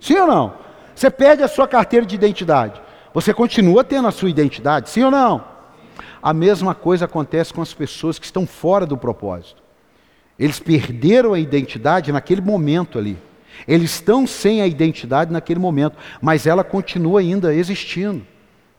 [0.00, 0.54] Sim ou não?
[0.94, 2.80] Você perde a sua carteira de identidade.
[3.12, 5.44] Você continua tendo a sua identidade, sim ou não?
[6.22, 9.62] A mesma coisa acontece com as pessoas que estão fora do propósito.
[10.38, 13.18] Eles perderam a identidade naquele momento ali.
[13.68, 18.26] Eles estão sem a identidade naquele momento, mas ela continua ainda existindo.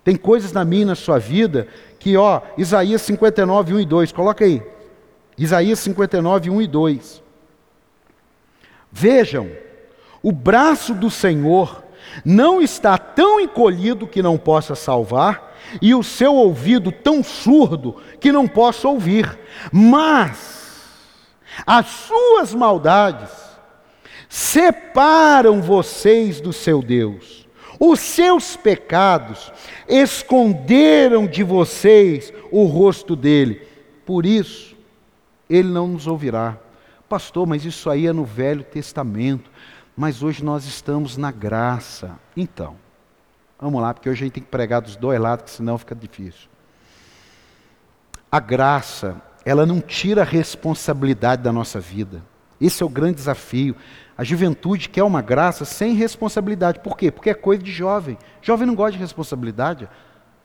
[0.03, 1.67] Tem coisas na minha e na sua vida
[2.05, 4.61] que, ó, Isaías 59, 1 e 2, coloca aí.
[5.35, 7.23] Isaías 59, 1 e 2.
[8.91, 9.49] Vejam,
[10.21, 11.83] o braço do Senhor
[12.23, 18.31] não está tão encolhido que não possa salvar, e o seu ouvido tão surdo que
[18.31, 19.39] não possa ouvir,
[19.71, 20.83] mas
[21.65, 23.31] as suas maldades
[24.29, 27.44] separam vocês do seu Deus
[27.79, 29.51] os seus pecados
[29.87, 33.67] esconderam de vocês o rosto dele.
[34.05, 34.75] Por isso,
[35.49, 36.57] ele não nos ouvirá.
[37.07, 39.49] Pastor, mas isso aí é no Velho Testamento.
[39.95, 42.19] Mas hoje nós estamos na graça.
[42.35, 42.75] Então,
[43.59, 46.49] vamos lá, porque hoje a gente tem que pregar dos dois lados, senão fica difícil.
[48.31, 52.21] A graça, ela não tira a responsabilidade da nossa vida.
[52.59, 53.75] Esse é o grande desafio.
[54.17, 56.79] A juventude quer uma graça sem responsabilidade.
[56.79, 57.11] Por quê?
[57.11, 58.17] Porque é coisa de jovem.
[58.41, 59.89] Jovem não gosta de responsabilidade.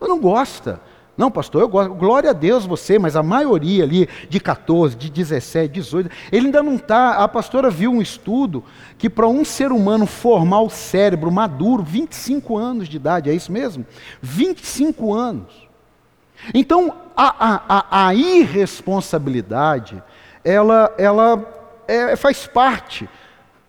[0.01, 0.81] Não gosta.
[1.17, 1.95] Não, pastor, eu gosto.
[1.95, 6.63] Glória a Deus você, mas a maioria ali de 14, de 17, 18, ele ainda
[6.63, 7.17] não está.
[7.17, 8.65] A pastora viu um estudo
[8.99, 13.53] que para um ser humano formar o cérebro maduro, 25 anos de idade, é isso
[13.53, 13.87] mesmo?
[14.23, 15.69] 25 anos.
[16.55, 20.03] Então, a, a, a irresponsabilidade,
[20.43, 21.45] ela, ela
[21.87, 23.07] é, faz parte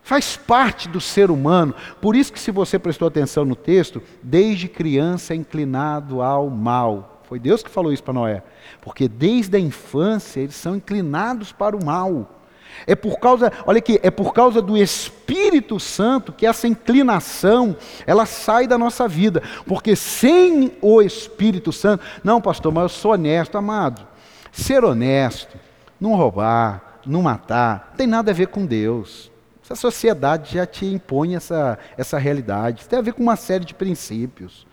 [0.03, 1.75] Faz parte do ser humano.
[2.01, 7.21] Por isso que se você prestou atenção no texto, desde criança é inclinado ao mal.
[7.23, 8.43] Foi Deus que falou isso para Noé.
[8.81, 12.41] Porque desde a infância eles são inclinados para o mal.
[12.87, 18.25] É por causa, olha aqui, é por causa do Espírito Santo que essa inclinação, ela
[18.25, 19.41] sai da nossa vida.
[19.65, 24.05] Porque sem o Espírito Santo, não, pastor, mas eu sou honesto, amado.
[24.51, 25.57] Ser honesto,
[25.99, 29.30] não roubar, não matar, não tem nada a ver com Deus.
[29.71, 32.81] A sociedade já te impõe essa, essa realidade.
[32.81, 34.67] Isso tem a ver com uma série de princípios.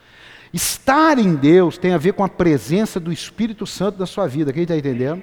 [0.52, 4.52] Estar em Deus tem a ver com a presença do Espírito Santo na sua vida.
[4.52, 5.22] Quem está entendendo?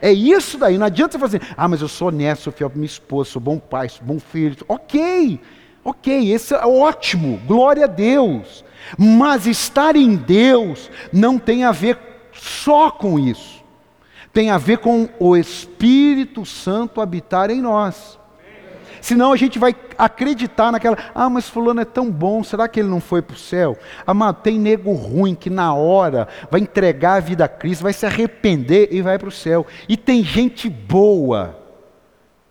[0.00, 0.76] É isso daí.
[0.76, 3.30] Não adianta você fazer, assim, ah, mas eu sou honesto, sou fiel para minha esposa,
[3.30, 4.56] sou bom pai, sou bom filho.
[4.68, 5.40] Ok,
[5.84, 8.64] ok, esse é ótimo, glória a Deus.
[8.98, 11.98] Mas estar em Deus não tem a ver
[12.32, 13.64] só com isso.
[14.32, 18.18] Tem a ver com o Espírito Santo habitar em nós.
[19.06, 22.88] Senão a gente vai acreditar naquela, ah, mas fulano é tão bom, será que ele
[22.88, 23.78] não foi para o céu?
[24.04, 28.04] Amado, tem nego ruim que na hora vai entregar a vida a Cristo, vai se
[28.04, 29.64] arrepender e vai para o céu.
[29.88, 31.56] E tem gente boa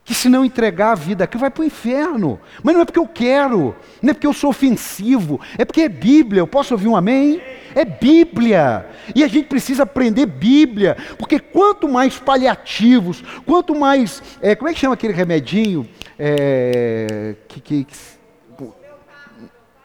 [0.05, 2.39] que se não entregar a vida aqui vai para o inferno.
[2.63, 5.89] Mas não é porque eu quero, não é porque eu sou ofensivo, é porque é
[5.89, 6.39] Bíblia.
[6.39, 7.41] Eu posso ouvir um amém?
[7.73, 8.85] É Bíblia.
[9.13, 14.23] E a gente precisa aprender Bíblia, porque quanto mais paliativos, quanto mais.
[14.41, 15.85] É, como é que chama aquele remedinho?
[16.17, 17.87] É, que, que,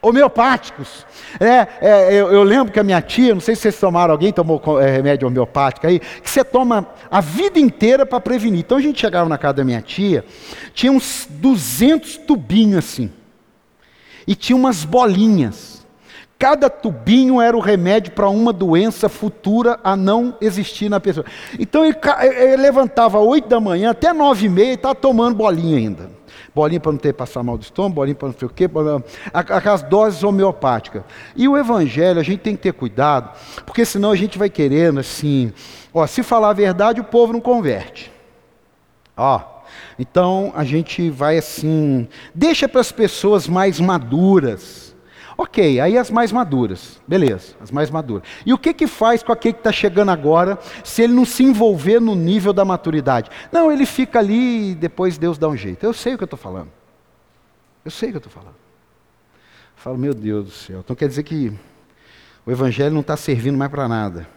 [0.01, 1.05] homeopáticos.
[1.39, 4.33] É, é eu, eu, lembro que a minha tia, não sei se vocês tomaram, alguém
[4.33, 8.61] tomou é, remédio homeopático aí, que você toma a vida inteira para prevenir.
[8.61, 10.25] Então a gente chegava na casa da minha tia,
[10.73, 13.11] tinha uns 200 tubinhos assim,
[14.25, 15.79] e tinha umas bolinhas.
[16.39, 21.23] Cada tubinho era o remédio para uma doença futura a não existir na pessoa.
[21.59, 21.95] Então ele,
[22.35, 26.20] ele levantava às 8 da manhã até 9 e meia e estava tomando bolinha ainda
[26.53, 28.69] bolinha para não ter passar mal do estômago, bolinha para não sei o quê,
[29.33, 31.03] aquelas doses homeopáticas.
[31.35, 33.31] E o evangelho, a gente tem que ter cuidado,
[33.65, 35.53] porque senão a gente vai querendo assim,
[35.93, 38.11] ó, se falar a verdade, o povo não converte.
[39.15, 39.41] Ó,
[39.97, 44.90] então a gente vai assim, deixa para as pessoas mais maduras
[45.41, 48.21] Ok, aí as mais maduras, beleza, as mais maduras.
[48.45, 51.43] E o que que faz com aquele que está chegando agora, se ele não se
[51.43, 53.31] envolver no nível da maturidade?
[53.51, 55.83] Não, ele fica ali e depois Deus dá um jeito.
[55.83, 56.69] Eu sei o que eu estou falando.
[57.83, 58.53] Eu sei o que eu estou falando.
[58.53, 60.81] Eu falo, meu Deus do céu.
[60.81, 61.51] Então quer dizer que
[62.45, 64.29] o Evangelho não está servindo mais para nada.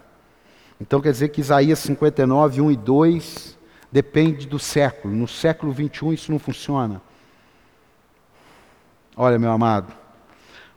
[0.81, 3.59] Então quer dizer que Isaías 59, 1 e 2
[3.93, 5.15] depende do século.
[5.15, 7.03] No século 21 isso não funciona.
[9.15, 10.04] Olha, meu amado,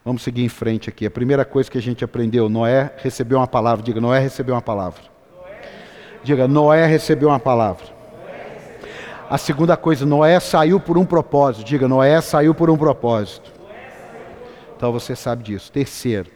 [0.08, 1.06] Vamos seguir em frente aqui.
[1.06, 3.84] A primeira coisa que a gente aprendeu: Noé recebeu uma palavra.
[3.84, 5.04] Diga, Noé recebeu uma palavra.
[6.24, 7.88] Diga, Noé recebeu uma palavra.
[9.30, 11.66] A segunda coisa, Noé saiu por um propósito.
[11.66, 13.52] Diga, Noé saiu por um propósito.
[14.78, 15.70] Então você sabe disso.
[15.74, 16.32] Terceiro,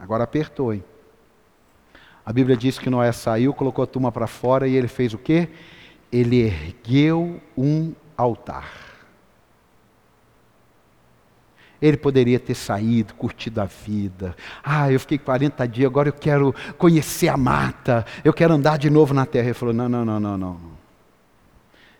[0.00, 0.82] agora apertou, hein?
[2.26, 5.18] A Bíblia diz que Noé saiu, colocou a turma para fora e ele fez o
[5.18, 5.48] quê?
[6.10, 8.91] Ele ergueu um altar.
[11.82, 14.36] Ele poderia ter saído, curtido a vida.
[14.62, 18.88] Ah, eu fiquei 40 dias, agora eu quero conhecer a mata, eu quero andar de
[18.88, 19.46] novo na terra.
[19.46, 20.60] Ele falou: não, não, não, não, não.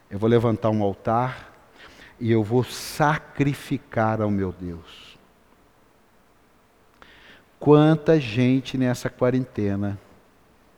[0.09, 1.53] Eu vou levantar um altar
[2.21, 5.19] e eu vou sacrificar ao meu Deus.
[7.59, 9.99] Quanta gente nessa quarentena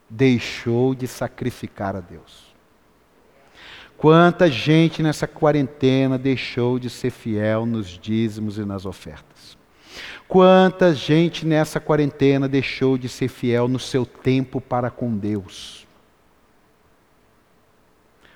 [0.08, 2.53] deixou de sacrificar a Deus.
[3.96, 9.56] Quanta gente nessa quarentena deixou de ser fiel nos dízimos e nas ofertas.
[10.26, 15.86] Quanta gente nessa quarentena deixou de ser fiel no seu tempo para com Deus.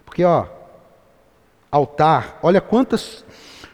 [0.04, 0.46] Porque, ó,
[1.70, 3.24] altar, olha quantas,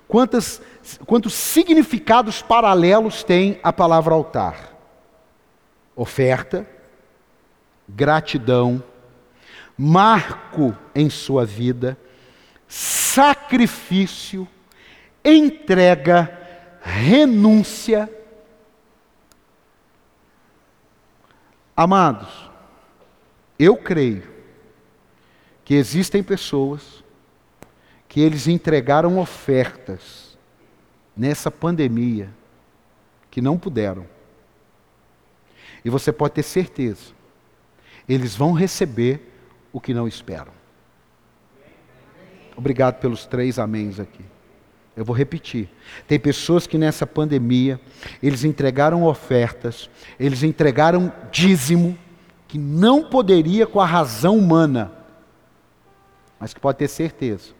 [0.09, 0.61] quantas,
[1.07, 4.75] quantos significados paralelos tem a palavra altar:
[5.95, 6.67] oferta,
[7.89, 8.83] gratidão,
[9.77, 11.99] marco em sua vida,
[12.69, 14.47] sacrifício,
[15.25, 16.39] entrega,
[16.81, 18.11] renúncia.
[21.77, 22.51] Amados,
[23.59, 24.33] eu creio
[25.65, 27.03] que existem pessoas
[28.09, 30.39] que eles entregaram ofertas
[31.17, 32.31] nessa pandemia
[33.31, 34.07] que não puderam.
[35.85, 37.13] E você pode ter certeza,
[38.09, 39.34] eles vão receber
[39.75, 40.53] o que não esperam.
[42.57, 44.25] Obrigado pelos três améns aqui.
[44.97, 45.69] Eu vou repetir.
[46.07, 47.81] Tem pessoas que nessa pandemia,
[48.23, 51.99] eles entregaram ofertas, eles entregaram dízimo,
[52.47, 54.93] que não poderia com a razão humana,
[56.39, 57.51] mas que pode ter certeza,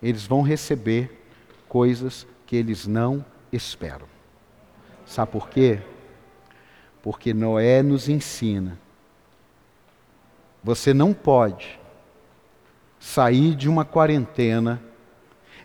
[0.00, 1.26] eles vão receber
[1.68, 4.06] coisas que eles não esperam.
[5.04, 5.80] Sabe por quê?
[7.02, 8.78] Porque Noé nos ensina
[10.62, 11.78] você não pode
[12.98, 14.82] sair de uma quarentena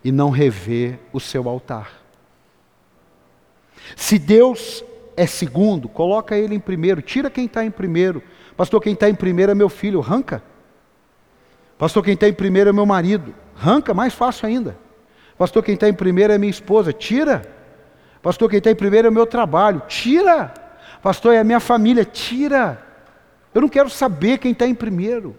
[0.04, 2.01] e não rever o seu altar.
[3.95, 4.84] Se Deus
[5.17, 8.23] é segundo, coloca ele em primeiro, tira quem está em primeiro.
[8.56, 10.43] Pastor, quem está em primeiro é meu filho, arranca.
[11.77, 14.77] Pastor, quem está em primeiro é meu marido, arranca, mais fácil ainda.
[15.38, 17.41] Pastor, quem está em primeiro é minha esposa, tira.
[18.21, 20.54] Pastor, quem está em primeiro é o meu trabalho, tira.
[21.01, 22.90] Pastor, é a minha família, tira.
[23.54, 25.36] Eu não quero saber quem está em primeiro.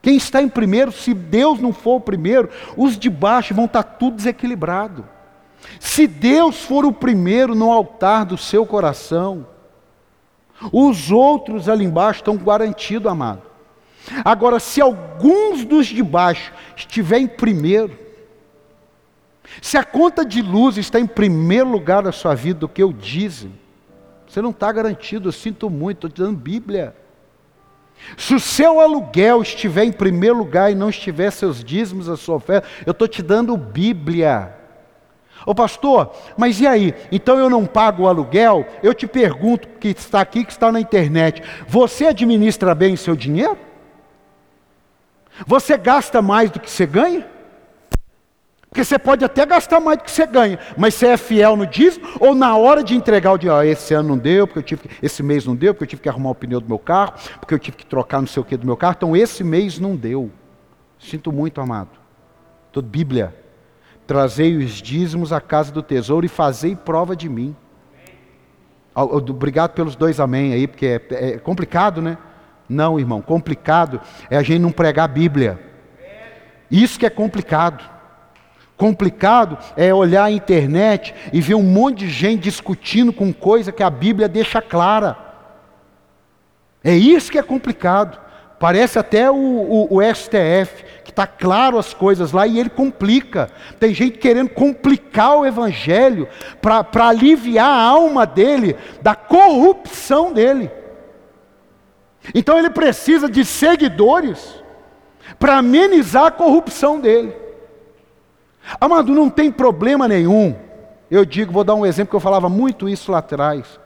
[0.00, 3.82] Quem está em primeiro, se Deus não for o primeiro, os de baixo vão estar
[3.82, 5.08] tá tudo desequilibrado.
[5.80, 9.46] Se Deus for o primeiro no altar do seu coração,
[10.70, 13.42] os outros ali embaixo estão garantidos, amado.
[14.24, 17.98] Agora, se alguns dos de baixo estiver em primeiro,
[19.62, 22.92] se a conta de luz está em primeiro lugar da sua vida do que o
[22.92, 23.63] dízimo,
[24.34, 26.92] você não está garantido, eu sinto muito, estou te dando Bíblia.
[28.16, 32.34] Se o seu aluguel estiver em primeiro lugar e não estiver seus dízimos, a sua
[32.34, 34.52] oferta, eu estou te dando Bíblia.
[35.46, 36.92] Ô pastor, mas e aí?
[37.12, 38.66] Então eu não pago o aluguel?
[38.82, 43.14] Eu te pergunto, que está aqui, que está na internet: você administra bem o seu
[43.14, 43.56] dinheiro?
[45.46, 47.24] Você gasta mais do que você ganha?
[48.74, 51.64] Porque você pode até gastar mais do que você ganha, mas você é fiel no
[51.64, 54.88] dízimo ou na hora de entregar o dinheiro, esse ano não deu, porque eu tive
[54.88, 57.12] que, esse mês não deu, porque eu tive que arrumar o pneu do meu carro,
[57.38, 59.78] porque eu tive que trocar não sei o que do meu carro, então esse mês
[59.78, 60.28] não deu.
[60.98, 61.90] Sinto muito, amado.
[62.72, 63.32] Tudo Bíblia.
[64.08, 67.54] Trazei os dízimos à casa do tesouro e fazei prova de mim.
[68.92, 72.18] Obrigado pelos dois amém aí, porque é, é complicado, né?
[72.68, 75.60] Não, irmão, complicado é a gente não pregar a Bíblia.
[76.68, 77.93] Isso que é complicado.
[78.76, 83.82] Complicado é olhar a internet e ver um monte de gente discutindo com coisa que
[83.82, 85.16] a Bíblia deixa clara.
[86.82, 88.20] É isso que é complicado.
[88.58, 93.50] Parece até o, o, o STF, que está claro as coisas lá e ele complica.
[93.78, 96.28] Tem gente querendo complicar o Evangelho
[96.60, 100.70] para aliviar a alma dele da corrupção dele.
[102.34, 104.62] Então ele precisa de seguidores
[105.38, 107.43] para amenizar a corrupção dele.
[108.80, 110.54] Amado, não tem problema nenhum.
[111.10, 113.78] Eu digo, vou dar um exemplo que eu falava muito isso lá atrás.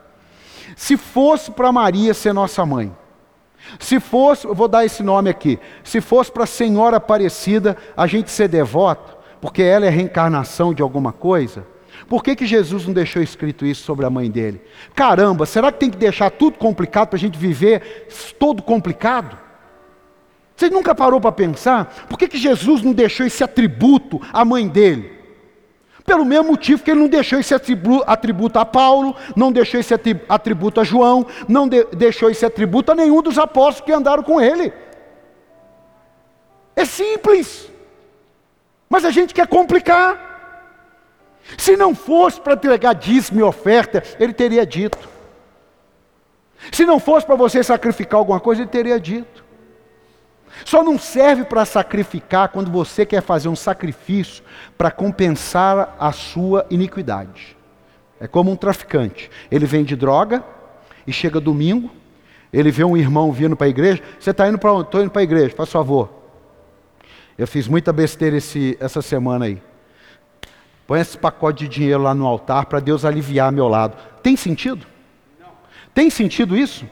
[0.77, 2.95] Se fosse para Maria ser nossa mãe,
[3.79, 8.07] se fosse, eu vou dar esse nome aqui, se fosse para a Senhora Aparecida a
[8.07, 11.67] gente ser devoto, porque ela é reencarnação de alguma coisa,
[12.09, 14.61] por que, que Jesus não deixou escrito isso sobre a mãe dele?
[14.95, 18.07] Caramba, será que tem que deixar tudo complicado para a gente viver
[18.39, 19.37] todo complicado?
[20.59, 21.85] Você nunca parou para pensar?
[22.09, 25.17] Por que, que Jesus não deixou esse atributo à mãe dele?
[26.05, 29.95] Pelo mesmo motivo que ele não deixou esse atributo a Paulo, não deixou esse
[30.29, 34.41] atributo a João, não de deixou esse atributo a nenhum dos apóstolos que andaram com
[34.41, 34.73] ele.
[36.75, 37.71] É simples.
[38.91, 40.27] Mas a gente quer complicar.
[41.57, 45.09] Se não fosse para entregar dízimo e oferta, ele teria dito.
[46.73, 49.47] Se não fosse para você sacrificar alguma coisa, ele teria dito.
[50.65, 54.43] Só não serve para sacrificar quando você quer fazer um sacrifício
[54.77, 57.57] para compensar a sua iniquidade.
[58.21, 59.31] É como um traficante.
[59.51, 60.45] Ele vende droga
[61.07, 61.91] e chega domingo,
[62.53, 64.03] ele vê um irmão vindo para a igreja.
[64.19, 64.89] Você está indo para onde?
[64.89, 66.11] Estou indo para a igreja, faz favor.
[67.37, 69.63] Eu fiz muita besteira esse, essa semana aí.
[70.87, 73.97] Põe esse pacote de dinheiro lá no altar para Deus aliviar meu lado.
[74.23, 74.87] Tem sentido?
[75.95, 76.87] Tem sentido isso?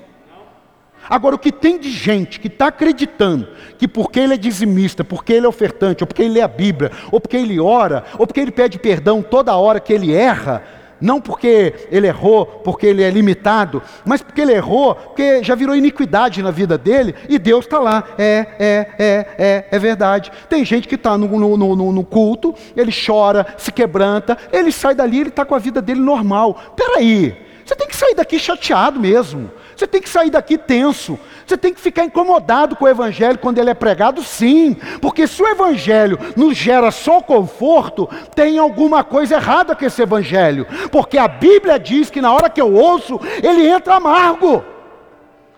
[1.09, 3.49] Agora, o que tem de gente que está acreditando
[3.79, 6.91] que porque ele é dizimista, porque ele é ofertante, ou porque ele lê a Bíblia,
[7.11, 10.63] ou porque ele ora, ou porque ele pede perdão toda hora que ele erra,
[11.01, 15.77] não porque ele errou, porque ele é limitado, mas porque ele errou, porque já virou
[15.77, 18.05] iniquidade na vida dele e Deus está lá.
[18.17, 20.33] É, é, é, é, é verdade.
[20.49, 24.95] Tem gente que está no, no, no, no, culto, ele chora, se quebranta, ele sai
[24.95, 26.75] dali, ele está com a vida dele normal.
[26.75, 29.51] Peraí, você tem que sair daqui chateado mesmo.
[29.77, 31.19] Você tem que sair daqui tenso.
[31.47, 34.75] Você tem que ficar incomodado com o Evangelho quando ele é pregado, sim.
[35.03, 40.67] Porque se o Evangelho nos gera só conforto, tem alguma coisa errada com esse Evangelho.
[40.91, 44.65] Porque a Bíblia diz que na hora que eu ouço, ele entra amargo.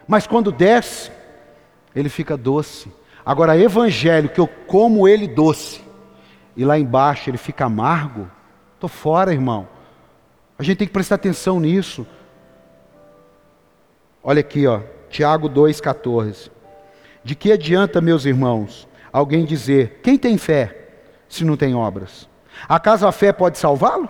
[0.07, 1.13] Mas quando desce,
[1.95, 2.93] ele fica doce.
[3.25, 5.81] Agora, Evangelho, que eu como ele doce,
[6.57, 8.29] e lá embaixo ele fica amargo,
[8.75, 9.69] estou fora, irmão.
[10.59, 12.05] A gente tem que prestar atenção nisso.
[14.29, 16.51] Olha aqui, ó, Tiago 2,14.
[17.25, 20.91] De que adianta, meus irmãos, alguém dizer: quem tem fé,
[21.27, 22.29] se não tem obras?
[22.69, 24.07] Acaso a fé pode salvá-lo?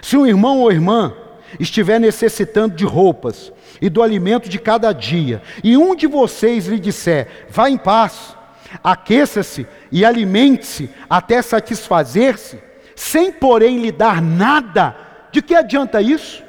[0.00, 1.12] Se um irmão ou irmã
[1.58, 6.78] estiver necessitando de roupas e do alimento de cada dia, e um de vocês lhe
[6.78, 8.36] disser: vá em paz,
[8.84, 12.62] aqueça-se e alimente-se até satisfazer-se,
[12.94, 14.94] sem porém lhe dar nada,
[15.32, 16.44] de que adianta isso?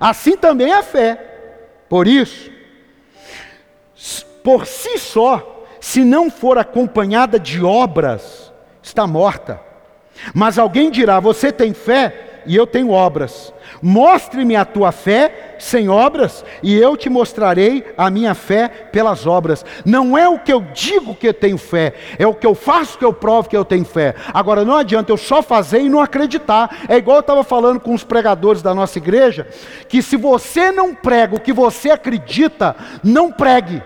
[0.00, 1.28] Assim também a fé
[1.92, 2.50] por isso,
[4.42, 8.50] por si só, se não for acompanhada de obras,
[8.82, 9.60] está morta.
[10.32, 12.30] Mas alguém dirá: Você tem fé?
[12.46, 13.52] e eu tenho obras.
[13.82, 19.64] Mostre-me a tua fé sem obras, e eu te mostrarei a minha fé pelas obras.
[19.84, 22.96] Não é o que eu digo que eu tenho fé, é o que eu faço
[22.96, 24.14] que eu provo que eu tenho fé.
[24.32, 26.84] Agora não adianta eu só fazer e não acreditar.
[26.88, 29.48] É igual eu estava falando com os pregadores da nossa igreja,
[29.88, 33.82] que se você não prega o que você acredita, não pregue.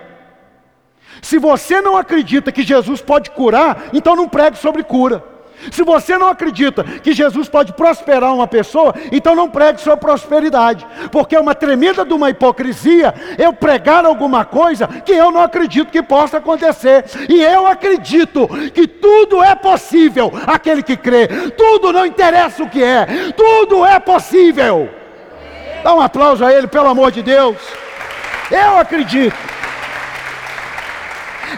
[1.23, 5.36] Se você não acredita que Jesus pode curar, então não pregue sobre cura.
[5.71, 10.87] Se você não acredita que Jesus pode prosperar uma pessoa, então não pregue sua prosperidade,
[11.11, 15.91] porque é uma tremenda de uma hipocrisia eu pregar alguma coisa que eu não acredito
[15.91, 17.05] que possa acontecer.
[17.29, 21.27] E eu acredito que tudo é possível aquele que crê.
[21.57, 24.89] Tudo não interessa o que é, tudo é possível.
[25.83, 27.57] Dá um aplauso a ele, pelo amor de Deus.
[28.51, 29.56] Eu acredito.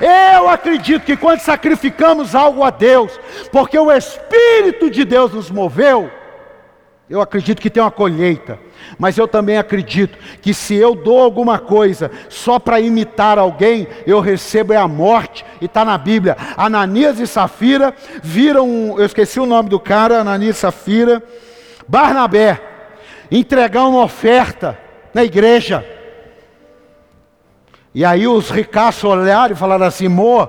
[0.00, 3.18] Eu acredito que quando sacrificamos algo a Deus,
[3.50, 6.10] porque o Espírito de Deus nos moveu,
[7.08, 8.58] eu acredito que tem uma colheita.
[8.98, 14.20] Mas eu também acredito que se eu dou alguma coisa só para imitar alguém, eu
[14.20, 15.44] recebo é a morte.
[15.60, 16.36] E está na Bíblia.
[16.56, 21.22] Ananias e Safira viram, eu esqueci o nome do cara, Ananias e Safira,
[21.86, 22.60] Barnabé,
[23.30, 24.78] entregar uma oferta
[25.14, 25.84] na igreja.
[27.94, 30.48] E aí os ricaços olharam e falaram assim, Mo,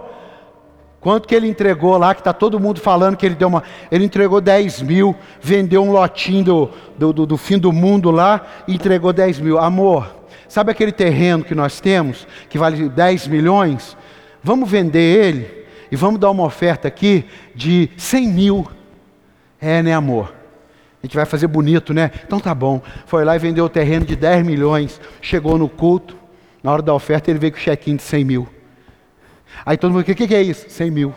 [0.99, 3.63] quanto que ele entregou lá, que está todo mundo falando que ele deu uma.
[3.91, 8.45] Ele entregou 10 mil, vendeu um lotinho do, do, do, do fim do mundo lá
[8.67, 9.57] e entregou 10 mil.
[9.57, 10.13] Amor,
[10.47, 13.97] sabe aquele terreno que nós temos, que vale 10 milhões?
[14.43, 17.25] Vamos vender ele e vamos dar uma oferta aqui
[17.55, 18.67] de 100 mil.
[19.61, 20.33] É, né, amor?
[21.01, 22.11] A gente vai fazer bonito, né?
[22.25, 22.81] Então tá bom.
[23.05, 24.99] Foi lá e vendeu o terreno de 10 milhões.
[25.21, 26.18] Chegou no culto.
[26.61, 28.47] Na hora da oferta ele veio com check-in de 100 mil.
[29.65, 30.69] Aí todo mundo, o que, que é isso?
[30.69, 31.13] 100 mil.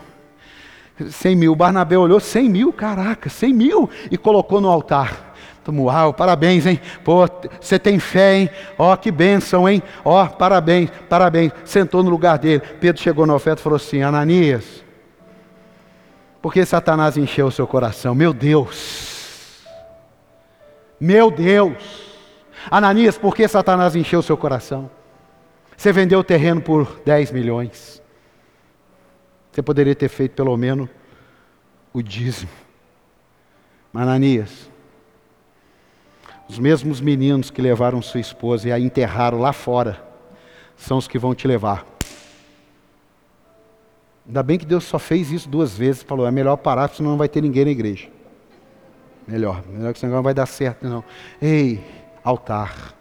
[1.09, 1.53] 100 mil.
[1.53, 3.91] O Barnabé olhou, 100 mil, caraca, 100 mil.
[4.11, 5.33] E colocou no altar.
[5.63, 6.81] Então, uau, parabéns, hein?
[7.05, 7.25] Pô,
[7.61, 8.51] você tem fé, hein?
[8.77, 9.81] Ó, que bênção, hein?
[10.05, 11.53] Ó, parabéns, parabéns.
[11.65, 12.61] Sentou no lugar dele.
[12.81, 14.85] Pedro chegou na oferta e falou assim: Ananias,
[16.41, 18.15] por que Satanás encheu o seu coração?
[18.15, 19.63] Meu Deus!
[20.99, 22.13] Meu Deus!
[22.69, 24.91] Ananias, por que Satanás encheu o seu coração?
[25.83, 28.01] Você vendeu o terreno por 10 milhões.
[29.51, 30.89] Você poderia ter feito pelo menos
[31.93, 32.53] o dízimo.
[33.93, 34.71] Mananias,
[36.49, 40.01] os mesmos meninos que levaram sua esposa e a enterraram lá fora,
[40.77, 41.85] são os que vão te levar.
[44.25, 47.19] Ainda bem que Deus só fez isso duas vezes, falou, é melhor parar, senão não
[47.19, 48.09] vai ter ninguém na igreja.
[49.27, 51.03] Melhor, melhor que senão não vai dar certo, não.
[51.41, 51.85] Ei,
[52.23, 52.95] altar.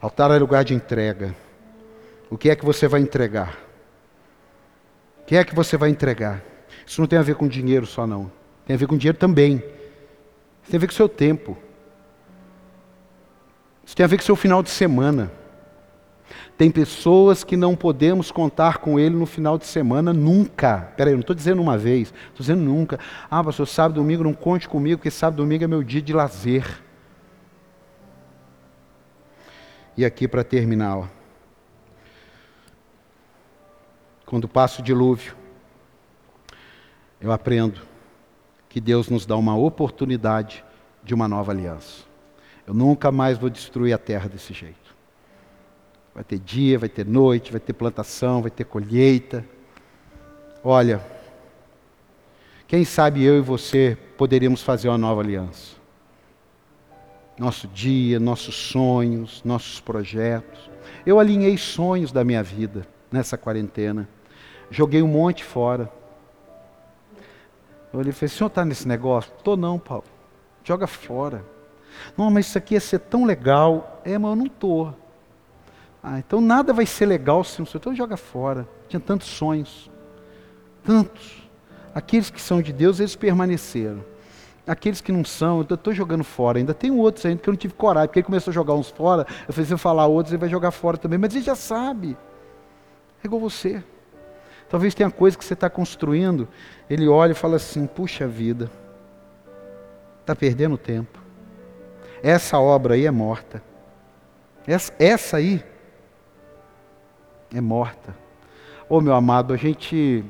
[0.00, 1.34] Altar é lugar de entrega.
[2.30, 3.58] O que é que você vai entregar?
[5.22, 6.42] O que é que você vai entregar?
[6.86, 8.30] Isso não tem a ver com dinheiro só, não.
[8.66, 9.56] Tem a ver com dinheiro também.
[10.62, 11.56] Isso tem a ver com o seu tempo.
[13.84, 15.32] Isso tem a ver com o seu final de semana.
[16.58, 20.92] Tem pessoas que não podemos contar com ele no final de semana nunca.
[20.96, 22.98] Peraí, eu não estou dizendo uma vez, estou dizendo nunca.
[23.30, 26.66] Ah, pastor, sábado domingo não conte comigo, porque sábado domingo é meu dia de lazer.
[29.96, 31.17] E aqui para terminar, ó.
[34.28, 35.34] Quando passa o dilúvio,
[37.18, 37.80] eu aprendo
[38.68, 40.62] que Deus nos dá uma oportunidade
[41.02, 42.04] de uma nova aliança.
[42.66, 44.94] Eu nunca mais vou destruir a terra desse jeito.
[46.14, 49.42] Vai ter dia, vai ter noite, vai ter plantação, vai ter colheita.
[50.62, 51.00] Olha,
[52.66, 55.74] quem sabe eu e você poderíamos fazer uma nova aliança.
[57.38, 60.70] Nosso dia, nossos sonhos, nossos projetos.
[61.06, 64.06] Eu alinhei sonhos da minha vida nessa quarentena.
[64.70, 65.90] Joguei um monte fora.
[67.92, 69.32] Eu olhei e falei, o senhor está nesse negócio?
[69.36, 70.04] Estou não, Paulo.
[70.62, 71.44] Joga fora.
[72.16, 74.00] Não, mas isso aqui ia ser tão legal.
[74.04, 74.94] É, mas eu não estou.
[76.02, 78.68] Ah, então nada vai ser legal se o senhor então joga fora.
[78.88, 79.90] Tinha tantos sonhos.
[80.84, 81.48] Tantos.
[81.94, 84.04] Aqueles que são de Deus, eles permaneceram.
[84.66, 86.58] Aqueles que não são, eu estou jogando fora.
[86.58, 88.90] Ainda tem outros ainda que eu não tive coragem, porque ele começou a jogar uns
[88.90, 89.26] fora.
[89.46, 91.18] Eu falei, se eu falar outros, ele vai jogar fora também.
[91.18, 92.16] Mas ele já sabe.
[93.22, 93.82] É igual você.
[94.68, 96.46] Talvez tenha coisa que você está construindo,
[96.88, 98.70] ele olha e fala assim: puxa vida,
[100.20, 101.18] está perdendo tempo.
[102.22, 103.62] Essa obra aí é morta.
[104.66, 105.64] Essa, essa aí
[107.54, 108.14] é morta.
[108.88, 110.24] Ô oh, meu amado, a gente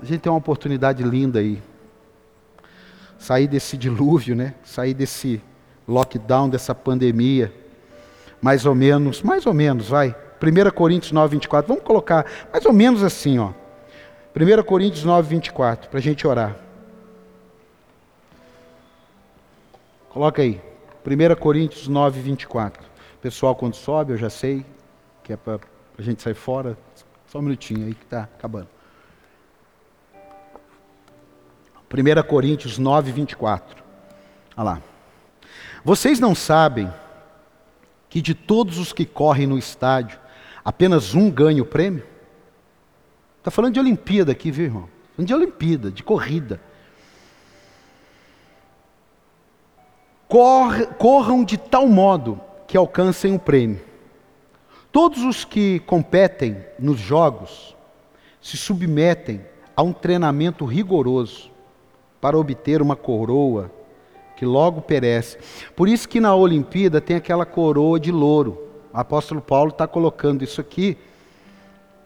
[0.00, 1.60] a gente tem uma oportunidade linda aí.
[3.18, 4.54] Sair desse dilúvio, né?
[4.62, 5.42] Sair desse
[5.88, 7.52] lockdown, dessa pandemia.
[8.40, 11.68] Mais ou menos, mais ou menos, vai 1 Coríntios 9, 24.
[11.68, 13.52] Vamos colocar mais ou menos assim, ó.
[14.34, 16.56] 1 Coríntios 9, 24, para a gente orar.
[20.08, 20.60] Coloca aí.
[21.04, 22.86] 1 Coríntios 9, 24.
[23.20, 24.64] Pessoal, quando sobe, eu já sei
[25.24, 25.58] que é para
[25.98, 26.78] a gente sair fora.
[27.26, 28.68] Só um minutinho aí que está acabando.
[31.90, 33.82] 1 Coríntios 9, 24.
[34.56, 34.82] Olha lá.
[35.84, 36.92] Vocês não sabem
[38.08, 40.18] que de todos os que correm no estádio,
[40.68, 42.04] apenas um ganha o prêmio?
[43.38, 44.88] Está falando de Olimpíada aqui, viu, irmão?
[45.16, 46.60] Ano de Olimpíada, de corrida.
[50.98, 53.80] corram de tal modo que alcancem o prêmio.
[54.92, 57.74] Todos os que competem nos jogos
[58.38, 59.40] se submetem
[59.74, 61.50] a um treinamento rigoroso
[62.20, 63.72] para obter uma coroa
[64.36, 65.38] que logo perece.
[65.74, 68.67] Por isso que na Olimpíada tem aquela coroa de louro.
[69.00, 70.98] Apóstolo Paulo está colocando isso aqui,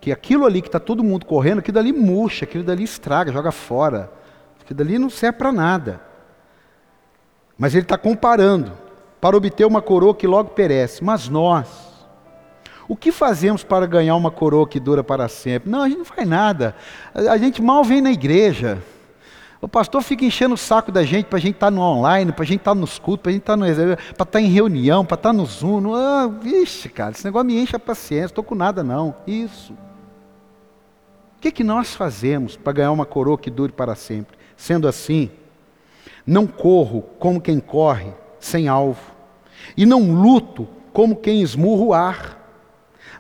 [0.01, 3.51] que aquilo ali que está todo mundo correndo, aquilo dali murcha, aquilo dali estraga, joga
[3.51, 4.11] fora.
[4.61, 6.01] Aquilo dali não serve para nada.
[7.57, 8.73] Mas ele está comparando
[9.21, 11.03] para obter uma coroa que logo perece.
[11.03, 11.69] Mas nós,
[12.89, 15.71] o que fazemos para ganhar uma coroa que dura para sempre?
[15.71, 16.75] Não, a gente não faz nada.
[17.15, 18.83] A gente mal vem na igreja.
[19.63, 22.33] O pastor fica enchendo o saco da gente para a gente estar tá no online,
[22.33, 24.25] para a gente estar tá nos cultos, para a gente estar tá no para estar
[24.25, 25.95] tá em reunião, para estar no Zoom.
[25.95, 29.15] Ah, vixe, cara, esse negócio me enche a paciência, estou com nada não.
[29.25, 29.73] Isso.
[29.73, 34.37] O que, que nós fazemos para ganhar uma coroa que dure para sempre?
[34.57, 35.31] Sendo assim,
[36.27, 39.13] não corro como quem corre sem alvo,
[39.77, 42.49] e não luto como quem esmurra o ar,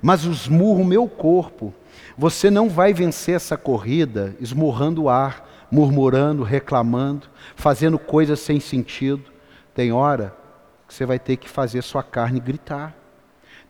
[0.02, 1.72] mas esmurro o meu corpo.
[2.18, 9.32] Você não vai vencer essa corrida esmurrando o ar, murmurando, reclamando, fazendo coisas sem sentido.
[9.74, 10.36] Tem hora
[10.86, 12.94] que você vai ter que fazer sua carne gritar.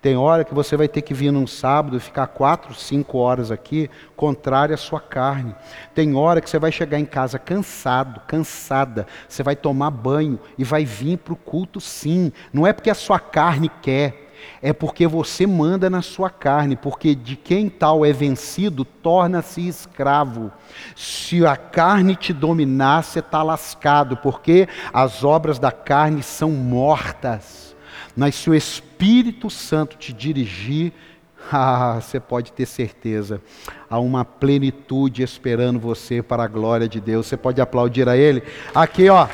[0.03, 3.53] Tem hora que você vai ter que vir num sábado e ficar quatro, cinco horas
[3.53, 5.55] aqui, contrário à sua carne.
[5.95, 9.07] Tem hora que você vai chegar em casa cansado, cansada.
[9.29, 12.33] Você vai tomar banho e vai vir para o culto sim.
[12.53, 14.22] Não é porque a sua carne quer,
[14.61, 20.53] é porque você manda na sua carne, porque de quem tal é vencido, torna-se escravo.
[20.95, 27.75] Se a carne te dominar, você está lascado, porque as obras da carne são mortas.
[28.17, 30.93] Mas se o Espírito Santo te dirigir,
[31.51, 33.41] ah, você pode ter certeza,
[33.89, 37.27] há uma plenitude esperando você para a glória de Deus.
[37.27, 38.43] Você pode aplaudir a Ele.
[38.75, 39.27] Aqui, ó.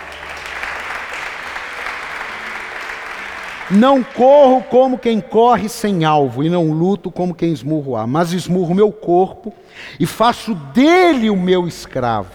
[3.71, 8.33] Não corro como quem corre sem alvo, e não luto como quem esmurro ar, mas
[8.33, 9.53] esmurro meu corpo
[10.01, 12.33] e faço dele o meu escravo,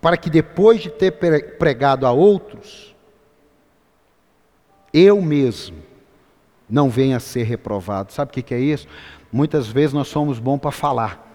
[0.00, 1.12] para que depois de ter
[1.58, 2.94] pregado a outros,
[4.92, 5.78] eu mesmo
[6.68, 8.12] não venha a ser reprovado.
[8.12, 8.86] Sabe o que é isso?
[9.32, 11.32] Muitas vezes nós somos bons para falar.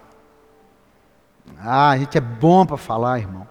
[1.58, 3.46] Ah, a gente é bom para falar, irmão.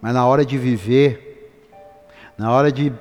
[0.00, 1.52] Mas na hora de viver,
[2.36, 2.92] na hora de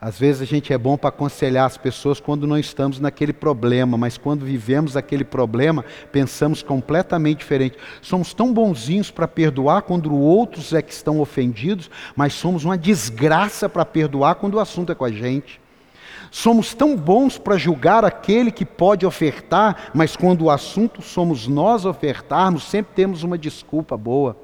[0.00, 3.96] às vezes a gente é bom para aconselhar as pessoas quando não estamos naquele problema,
[3.96, 7.78] mas quando vivemos aquele problema, pensamos completamente diferente.
[8.02, 13.68] Somos tão bonzinhos para perdoar quando outros é que estão ofendidos, mas somos uma desgraça
[13.68, 15.60] para perdoar quando o assunto é com a gente.
[16.30, 21.84] Somos tão bons para julgar aquele que pode ofertar, mas quando o assunto somos nós
[21.84, 24.43] ofertarmos, sempre temos uma desculpa boa.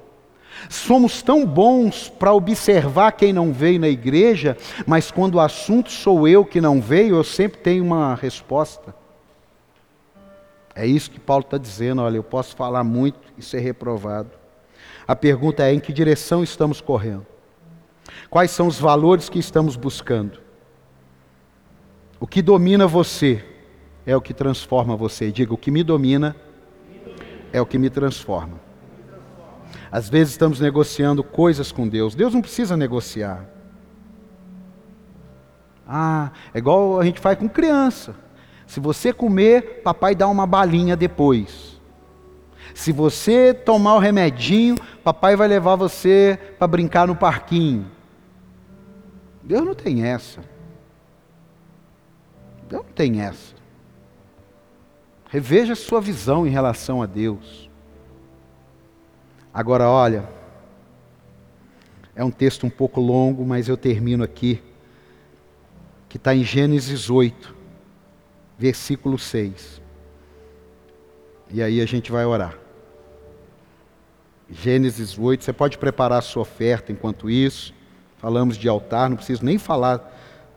[0.69, 4.57] Somos tão bons para observar quem não veio na igreja,
[4.87, 8.95] mas quando o assunto sou eu que não veio, eu sempre tenho uma resposta.
[10.75, 12.03] É isso que Paulo está dizendo.
[12.03, 14.31] Olha, eu posso falar muito e ser reprovado.
[15.07, 17.27] A pergunta é: em que direção estamos correndo?
[18.29, 20.41] Quais são os valores que estamos buscando?
[22.19, 23.45] O que domina você
[24.07, 25.33] é o que transforma você.
[25.33, 26.37] Diga: o que me domina
[27.53, 28.70] é o que me transforma.
[29.91, 32.15] Às vezes estamos negociando coisas com Deus.
[32.15, 33.45] Deus não precisa negociar.
[35.87, 38.15] Ah, é igual a gente faz com criança.
[38.67, 41.81] Se você comer, papai dá uma balinha depois.
[42.75, 47.91] Se você tomar o remedinho, papai vai levar você para brincar no parquinho.
[49.43, 50.41] Deus não tem essa.
[52.69, 53.55] Deus não tem essa.
[55.29, 57.70] Reveja a sua visão em relação a Deus.
[59.53, 60.29] Agora, olha,
[62.15, 64.63] é um texto um pouco longo, mas eu termino aqui,
[66.09, 67.55] que está em Gênesis 8,
[68.57, 69.81] versículo 6.
[71.51, 72.57] E aí a gente vai orar.
[74.49, 77.75] Gênesis 8, você pode preparar a sua oferta enquanto isso.
[78.19, 80.17] Falamos de altar, não preciso nem falar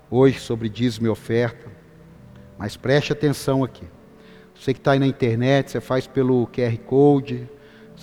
[0.09, 1.71] hoje sobre dízimo e oferta,
[2.57, 3.87] mas preste atenção aqui.
[4.53, 7.49] Você que está aí na internet, você faz pelo QR Code,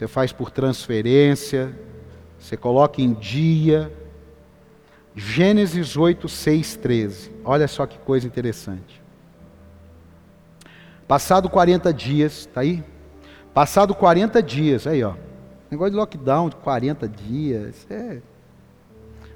[0.01, 1.79] você faz por transferência,
[2.39, 3.93] você coloca em dia.
[5.15, 7.31] Gênesis 8, 6, 13.
[7.45, 9.03] Olha só que coisa interessante.
[11.07, 12.83] Passado 40 dias, está aí?
[13.53, 15.13] Passado 40 dias, aí ó.
[15.71, 18.23] Negócio de lockdown de 40 dias, é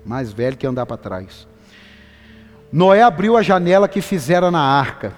[0.03, 1.47] mais velho que andar para trás.
[2.73, 5.13] Noé abriu a janela que fizera na arca,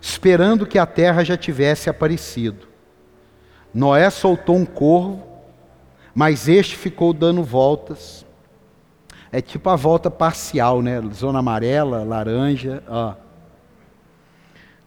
[0.00, 2.73] esperando que a terra já tivesse aparecido.
[3.74, 5.26] Noé soltou um corvo,
[6.14, 8.24] mas este ficou dando voltas.
[9.32, 11.02] É tipo a volta parcial, né?
[11.12, 13.14] Zona amarela, laranja, ó.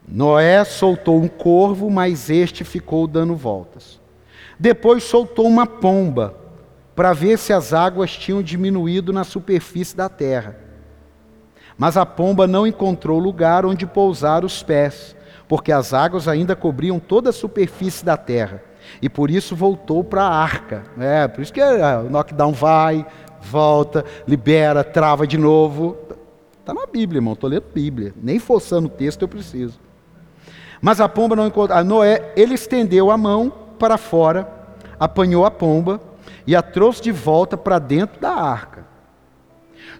[0.08, 4.00] Noé soltou um corvo, mas este ficou dando voltas.
[4.58, 6.34] Depois soltou uma pomba,
[6.96, 10.58] para ver se as águas tinham diminuído na superfície da terra.
[11.78, 15.16] Mas a pomba não encontrou lugar onde pousar os pés,
[15.48, 18.64] porque as águas ainda cobriam toda a superfície da terra.
[19.02, 20.84] E por isso voltou para a arca.
[21.00, 23.06] É, por isso que é, o knockdown vai,
[23.42, 25.98] volta, libera, trava de novo.
[26.60, 27.34] Está na Bíblia, irmão.
[27.34, 28.14] Estou lendo Bíblia.
[28.22, 29.80] Nem forçando o texto eu preciso.
[30.82, 31.84] Mas a pomba não encontrou.
[31.84, 34.48] Noé, ele estendeu a mão para fora,
[35.00, 36.00] apanhou a pomba
[36.46, 38.86] e a trouxe de volta para dentro da arca.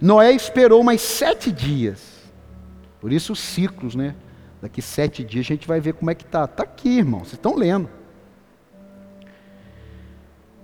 [0.02, 2.18] Noé esperou mais sete dias.
[3.00, 4.16] Por isso os ciclos, né?
[4.62, 6.46] Daqui sete dias a gente vai ver como é que está.
[6.46, 7.22] Está aqui, irmão.
[7.22, 7.90] Vocês estão lendo.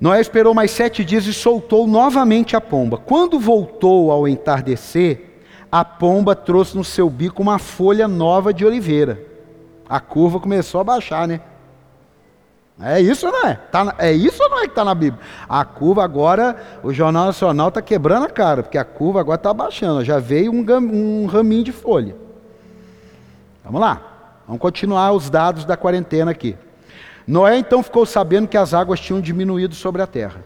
[0.04, 2.98] Noé esperou mais sete dias e soltou novamente a pomba.
[2.98, 5.40] Quando voltou ao entardecer,
[5.72, 9.34] a pomba trouxe no seu bico uma folha nova de oliveira
[9.94, 11.40] a curva começou a baixar, né?
[12.82, 13.54] É isso ou não é?
[13.54, 15.22] Tá, é isso ou não é que está na Bíblia?
[15.48, 19.54] A curva agora, o Jornal Nacional está quebrando a cara, porque a curva agora está
[19.54, 20.04] baixando.
[20.04, 22.16] Já veio um, um raminho de folha.
[23.64, 24.02] Vamos lá.
[24.48, 26.58] Vamos continuar os dados da quarentena aqui.
[27.28, 30.44] Noé então ficou sabendo que as águas tinham diminuído sobre a terra.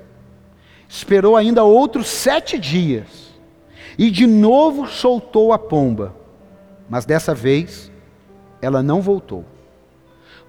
[0.88, 3.28] Esperou ainda outros sete dias.
[3.98, 6.16] E de novo soltou a pomba.
[6.90, 7.92] Mas dessa vez
[8.62, 9.44] ela não voltou.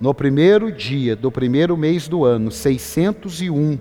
[0.01, 3.79] No primeiro dia do primeiro mês do ano, 601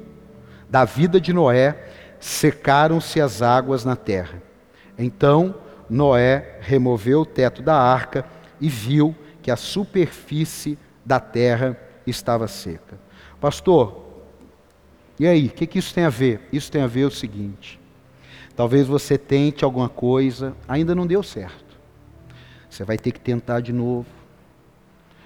[0.69, 1.89] da vida de Noé,
[2.19, 4.41] secaram-se as águas na terra.
[4.97, 5.55] Então
[5.89, 8.25] Noé removeu o teto da arca
[8.59, 11.77] e viu que a superfície da terra
[12.07, 12.97] estava seca.
[13.39, 14.05] Pastor,
[15.19, 16.41] e aí, o que, que isso tem a ver?
[16.51, 17.79] Isso tem a ver o seguinte:
[18.55, 21.77] talvez você tente alguma coisa, ainda não deu certo.
[22.69, 24.05] Você vai ter que tentar de novo.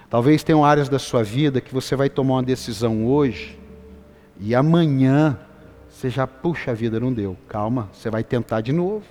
[0.08, 3.58] Talvez tenham áreas da sua vida que você vai tomar uma decisão hoje
[4.38, 5.38] e amanhã
[5.88, 7.36] você já, puxa a vida, não deu.
[7.48, 9.04] Calma, você vai tentar de novo.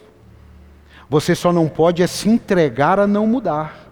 [1.09, 3.87] Você só não pode é se entregar a não mudar.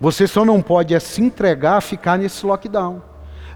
[0.00, 3.02] Você só não pode é se entregar a ficar nesse lockdown.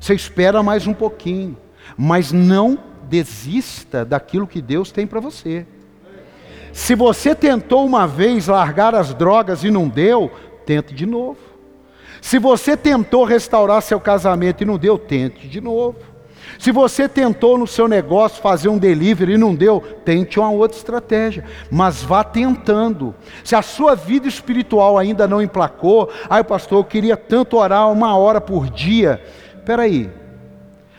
[0.00, 1.56] Você espera mais um pouquinho,
[1.96, 2.78] mas não
[3.08, 5.66] desista daquilo que Deus tem para você.
[6.72, 10.30] Se você tentou uma vez largar as drogas e não deu,
[10.64, 11.38] tente de novo.
[12.20, 15.98] Se você tentou restaurar seu casamento e não deu, tente de novo.
[16.60, 20.76] Se você tentou no seu negócio fazer um delivery e não deu, tente uma outra
[20.76, 23.14] estratégia, mas vá tentando.
[23.42, 28.14] Se a sua vida espiritual ainda não emplacou, ai pastor, eu queria tanto orar uma
[28.14, 29.24] hora por dia.
[29.56, 30.10] Espera aí,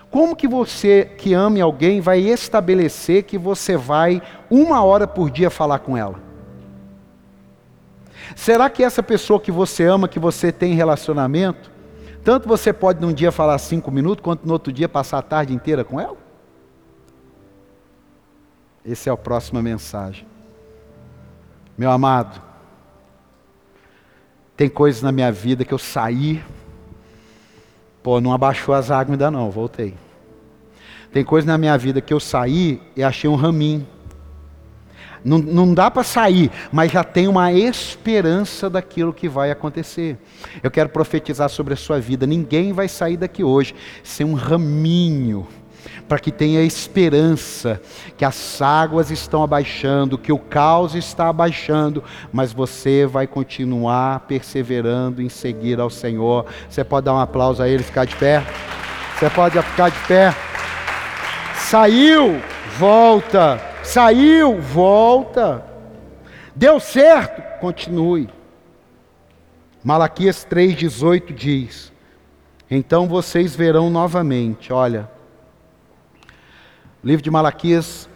[0.09, 5.51] como que você que ame alguém vai estabelecer que você vai uma hora por dia
[5.51, 6.19] falar com ela?
[8.35, 11.70] Será que essa pessoa que você ama, que você tem relacionamento,
[12.23, 15.53] tanto você pode num dia falar cinco minutos, quanto no outro dia passar a tarde
[15.53, 16.17] inteira com ela?
[18.85, 20.27] Essa é a próxima mensagem.
[21.77, 22.41] Meu amado,
[24.55, 26.43] tem coisas na minha vida que eu saí,
[28.03, 29.95] pô, não abaixou as águas ainda não, voltei.
[31.11, 33.87] Tem coisas na minha vida que eu saí e achei um raminho.
[35.23, 40.17] Não, não dá para sair, mas já tem uma esperança daquilo que vai acontecer.
[40.63, 42.25] Eu quero profetizar sobre a sua vida.
[42.25, 45.47] Ninguém vai sair daqui hoje sem um raminho
[46.07, 47.81] para que tenha esperança
[48.17, 52.03] que as águas estão abaixando, que o caos está abaixando,
[52.33, 56.45] mas você vai continuar perseverando em seguir ao Senhor.
[56.69, 58.45] Você pode dar um aplauso a Ele, ficar de pé?
[59.17, 60.35] Você pode ficar de pé?
[61.55, 62.41] Saiu,
[62.77, 63.70] volta.
[63.83, 65.65] Saiu, volta.
[66.55, 68.29] Deu certo, continue.
[69.83, 71.91] Malaquias 3,18 diz:
[72.69, 75.09] Então vocês verão novamente, olha,
[77.03, 78.07] livro de Malaquias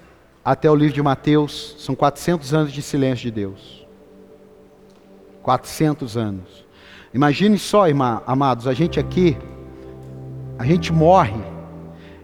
[0.43, 3.85] até o livro de Mateus, são 400 anos de silêncio de Deus.
[5.41, 6.65] 400 anos.
[7.11, 9.35] Imagine só, irmã, amados, a gente aqui,
[10.59, 11.41] a gente morre,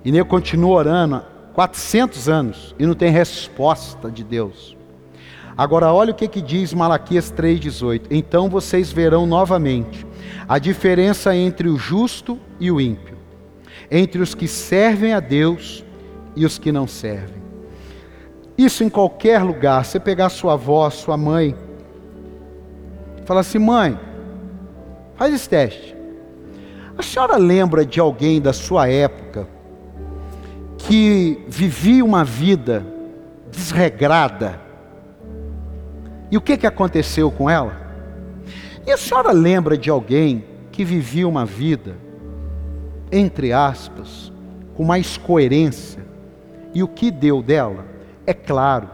[0.06, 1.24] e nem eu continuo orando,
[1.54, 4.78] 400 anos e não tem resposta de Deus.
[5.58, 10.06] Agora, olha o que, que diz Malaquias 3,18: Então vocês verão novamente
[10.48, 13.18] a diferença entre o justo e o ímpio,
[13.90, 15.84] entre os que servem a Deus
[16.36, 17.42] e os que não servem.
[18.58, 21.56] Isso em qualquer lugar, você pegar sua avó, sua mãe,
[23.26, 24.00] fala assim: mãe,
[25.16, 25.96] faz esse teste.
[26.98, 29.48] A senhora lembra de alguém da sua época
[30.88, 32.86] que vivia uma vida
[33.52, 34.60] desregrada?
[36.30, 37.76] E o que, que aconteceu com ela?
[38.86, 41.96] E a senhora lembra de alguém que vivia uma vida,
[43.12, 44.32] entre aspas,
[44.76, 46.06] com mais coerência?
[46.74, 47.86] E o que deu dela?
[48.26, 48.90] É claro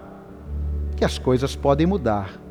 [0.95, 2.41] que as coisas podem mudar.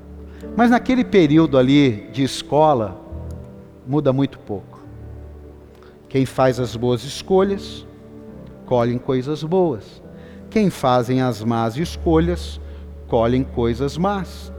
[0.56, 3.00] Mas naquele período ali de escola,
[3.86, 4.80] muda muito pouco.
[6.08, 7.84] Quem faz as boas escolhas,
[8.66, 10.02] colhem coisas boas.
[10.50, 12.60] Quem fazem as más escolhas,
[13.08, 14.52] colhem coisas más.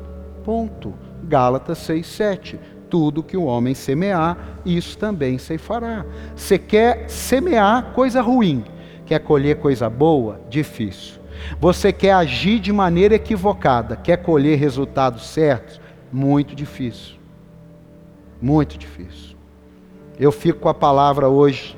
[0.43, 0.93] Ponto.
[1.23, 2.57] Gálatas 6:7.
[2.89, 6.05] Tudo que o homem semear, isso também se fará.
[6.35, 8.63] Você quer semear coisa ruim,
[9.05, 10.39] quer colher coisa boa?
[10.49, 11.19] Difícil.
[11.59, 15.81] Você quer agir de maneira equivocada, quer colher resultados certos?
[16.11, 17.17] Muito difícil.
[18.41, 19.35] Muito difícil.
[20.17, 21.76] Eu fico com a palavra hoje.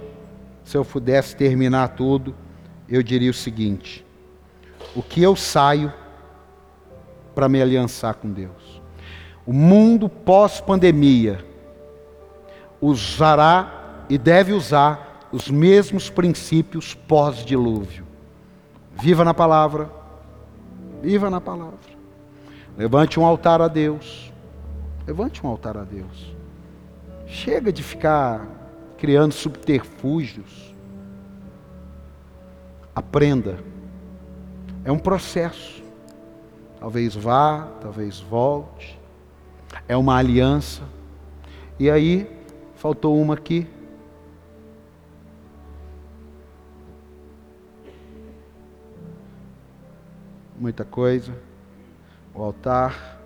[0.69, 2.35] Se eu pudesse terminar tudo,
[2.87, 4.05] eu diria o seguinte:
[4.95, 5.91] o que eu saio
[7.33, 8.79] para me aliançar com Deus?
[9.47, 11.43] O mundo pós-pandemia
[12.79, 18.05] usará e deve usar os mesmos princípios pós-dilúvio.
[18.91, 19.89] Viva na palavra.
[21.01, 21.79] Viva na palavra.
[22.77, 24.31] Levante um altar a Deus.
[25.07, 26.31] Levante um altar a Deus.
[27.25, 28.58] Chega de ficar
[28.99, 30.75] criando subterfúgios.
[32.93, 33.59] Aprenda.
[34.83, 35.83] É um processo.
[36.79, 38.99] Talvez vá, talvez volte.
[39.87, 40.83] É uma aliança.
[41.79, 42.29] E aí,
[42.75, 43.67] faltou uma aqui.
[50.59, 51.33] muita coisa,
[52.33, 53.17] o altar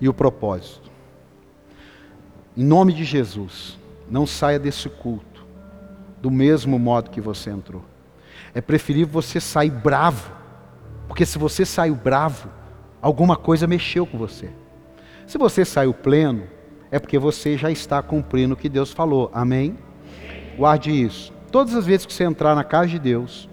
[0.00, 0.89] e o propósito.
[2.60, 3.78] Em nome de Jesus,
[4.10, 5.46] não saia desse culto
[6.20, 7.82] do mesmo modo que você entrou.
[8.54, 10.30] É preferível você sair bravo,
[11.08, 12.50] porque se você saiu bravo,
[13.00, 14.50] alguma coisa mexeu com você.
[15.26, 16.42] Se você saiu pleno,
[16.90, 19.30] é porque você já está cumprindo o que Deus falou.
[19.32, 19.78] Amém?
[20.54, 21.32] Guarde isso.
[21.50, 23.48] Todas as vezes que você entrar na casa de Deus,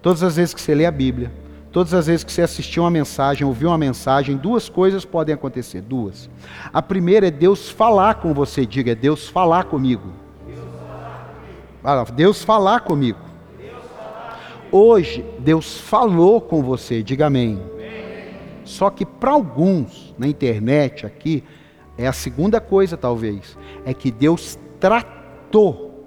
[0.00, 1.30] Todas as vezes que você lê a Bíblia,
[1.78, 5.80] todas as vezes que você assistiu uma mensagem, ouviu uma mensagem, duas coisas podem acontecer,
[5.80, 6.28] duas.
[6.72, 10.12] A primeira é Deus falar com você, diga, é Deus falar comigo.
[12.10, 13.20] Deus falar comigo.
[14.72, 17.62] Hoje, Deus falou com você, diga amém.
[18.64, 21.44] Só que para alguns, na internet aqui,
[21.96, 26.04] é a segunda coisa talvez, é que Deus tratou.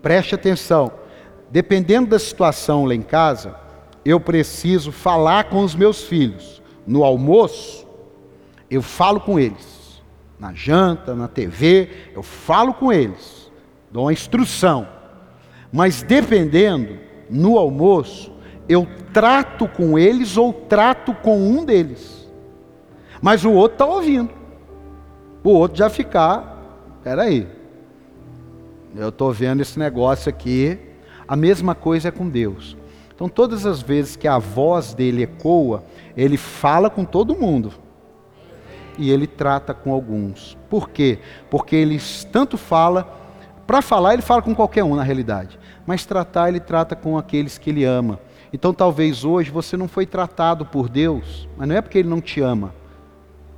[0.00, 0.92] Preste atenção
[1.50, 3.54] Dependendo da situação lá em casa,
[4.06, 6.62] eu preciso falar com os meus filhos.
[6.86, 7.84] No almoço,
[8.70, 10.00] eu falo com eles.
[10.38, 13.50] Na janta, na TV, eu falo com eles.
[13.90, 14.86] Dou uma instrução.
[15.72, 18.32] Mas dependendo, no almoço,
[18.68, 22.30] eu trato com eles ou trato com um deles.
[23.20, 24.30] Mas o outro está ouvindo.
[25.42, 26.62] O outro já ficar,
[27.02, 27.48] peraí,
[28.94, 30.78] eu estou vendo esse negócio aqui,
[31.26, 32.76] a mesma coisa é com Deus.
[33.16, 35.82] Então, todas as vezes que a voz dele ecoa,
[36.14, 37.72] ele fala com todo mundo.
[38.98, 40.56] E ele trata com alguns.
[40.68, 41.18] Por quê?
[41.50, 41.98] Porque ele
[42.30, 43.10] tanto fala,
[43.66, 45.58] para falar, ele fala com qualquer um na realidade.
[45.86, 48.20] Mas tratar, ele trata com aqueles que ele ama.
[48.52, 52.20] Então, talvez hoje você não foi tratado por Deus, mas não é porque ele não
[52.20, 52.74] te ama.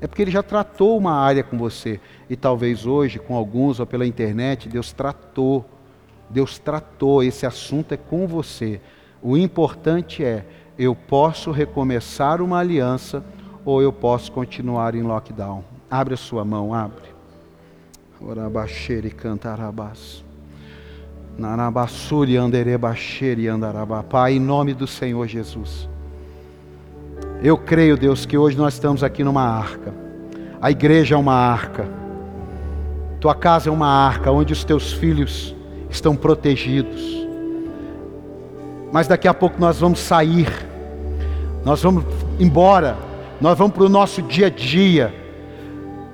[0.00, 2.00] É porque ele já tratou uma área com você.
[2.30, 5.64] E talvez hoje, com alguns ou pela internet, Deus tratou
[6.30, 8.80] Deus tratou, esse assunto é com você.
[9.22, 10.44] O importante é,
[10.78, 13.24] eu posso recomeçar uma aliança
[13.64, 15.64] ou eu posso continuar em lockdown.
[15.90, 17.08] Abre a sua mão, abre.
[18.20, 20.24] Orabaxere cantarabás.
[21.36, 24.02] Narabassuri anderebaxere andarabá.
[24.02, 25.88] Pai, em nome do Senhor Jesus.
[27.42, 29.94] Eu creio, Deus, que hoje nós estamos aqui numa arca.
[30.60, 31.88] A igreja é uma arca.
[33.20, 35.54] Tua casa é uma arca onde os teus filhos
[35.88, 37.17] estão protegidos.
[38.92, 40.48] Mas daqui a pouco nós vamos sair,
[41.64, 42.04] nós vamos
[42.40, 42.96] embora,
[43.40, 45.14] nós vamos para o nosso dia a dia,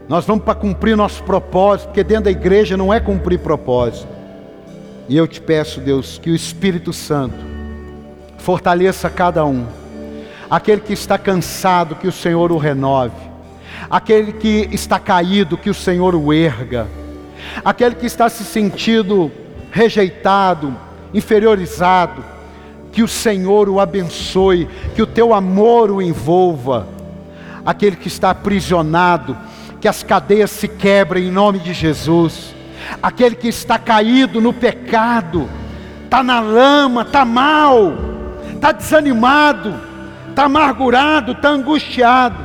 [0.09, 4.09] nós vamos para cumprir nosso propósito, porque dentro da igreja não é cumprir propósito.
[5.09, 7.37] E eu te peço, Deus, que o Espírito Santo
[8.39, 9.67] fortaleça cada um,
[10.51, 13.17] aquele que está cansado, que o Senhor o renove,
[13.89, 16.87] aquele que está caído, que o Senhor o erga,
[17.65, 19.31] aquele que está se sentindo
[19.71, 20.75] rejeitado,
[21.13, 22.34] inferiorizado,
[22.95, 26.87] que o Senhor o abençoe, que o teu amor o envolva.
[27.67, 29.37] Aquele que está aprisionado,
[29.81, 32.55] que as cadeias se quebrem em nome de Jesus.
[33.03, 35.49] aquele que está caído no pecado,
[36.05, 37.95] está na lama, está mal,
[38.55, 39.75] está desanimado,
[40.29, 42.37] está amargurado, está angustiado,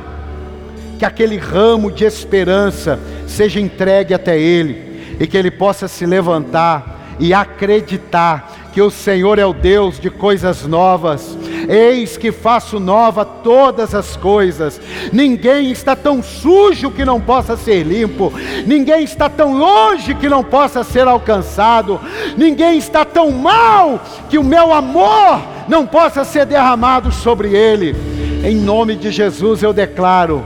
[0.98, 7.16] que aquele ramo de esperança seja entregue até ele e que ele possa se levantar
[7.20, 11.36] e acreditar que o Senhor é o Deus de coisas novas.
[11.68, 14.80] Eis que faço nova todas as coisas.
[15.12, 18.32] Ninguém está tão sujo que não possa ser limpo.
[18.66, 22.00] Ninguém está tão longe que não possa ser alcançado.
[22.38, 24.00] Ninguém está tão mal
[24.30, 27.94] que o meu amor não possa ser derramado sobre ele.
[28.42, 30.42] Em nome de Jesus eu declaro: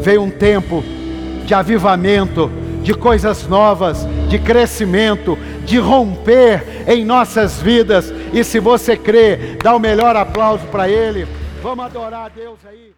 [0.00, 0.84] veio um tempo
[1.44, 2.48] de avivamento,
[2.80, 8.12] de coisas novas, de crescimento, de romper em nossas vidas.
[8.32, 11.26] E se você crê, dá o melhor aplauso para Ele.
[11.62, 12.92] Vamos adorar a Deus aí.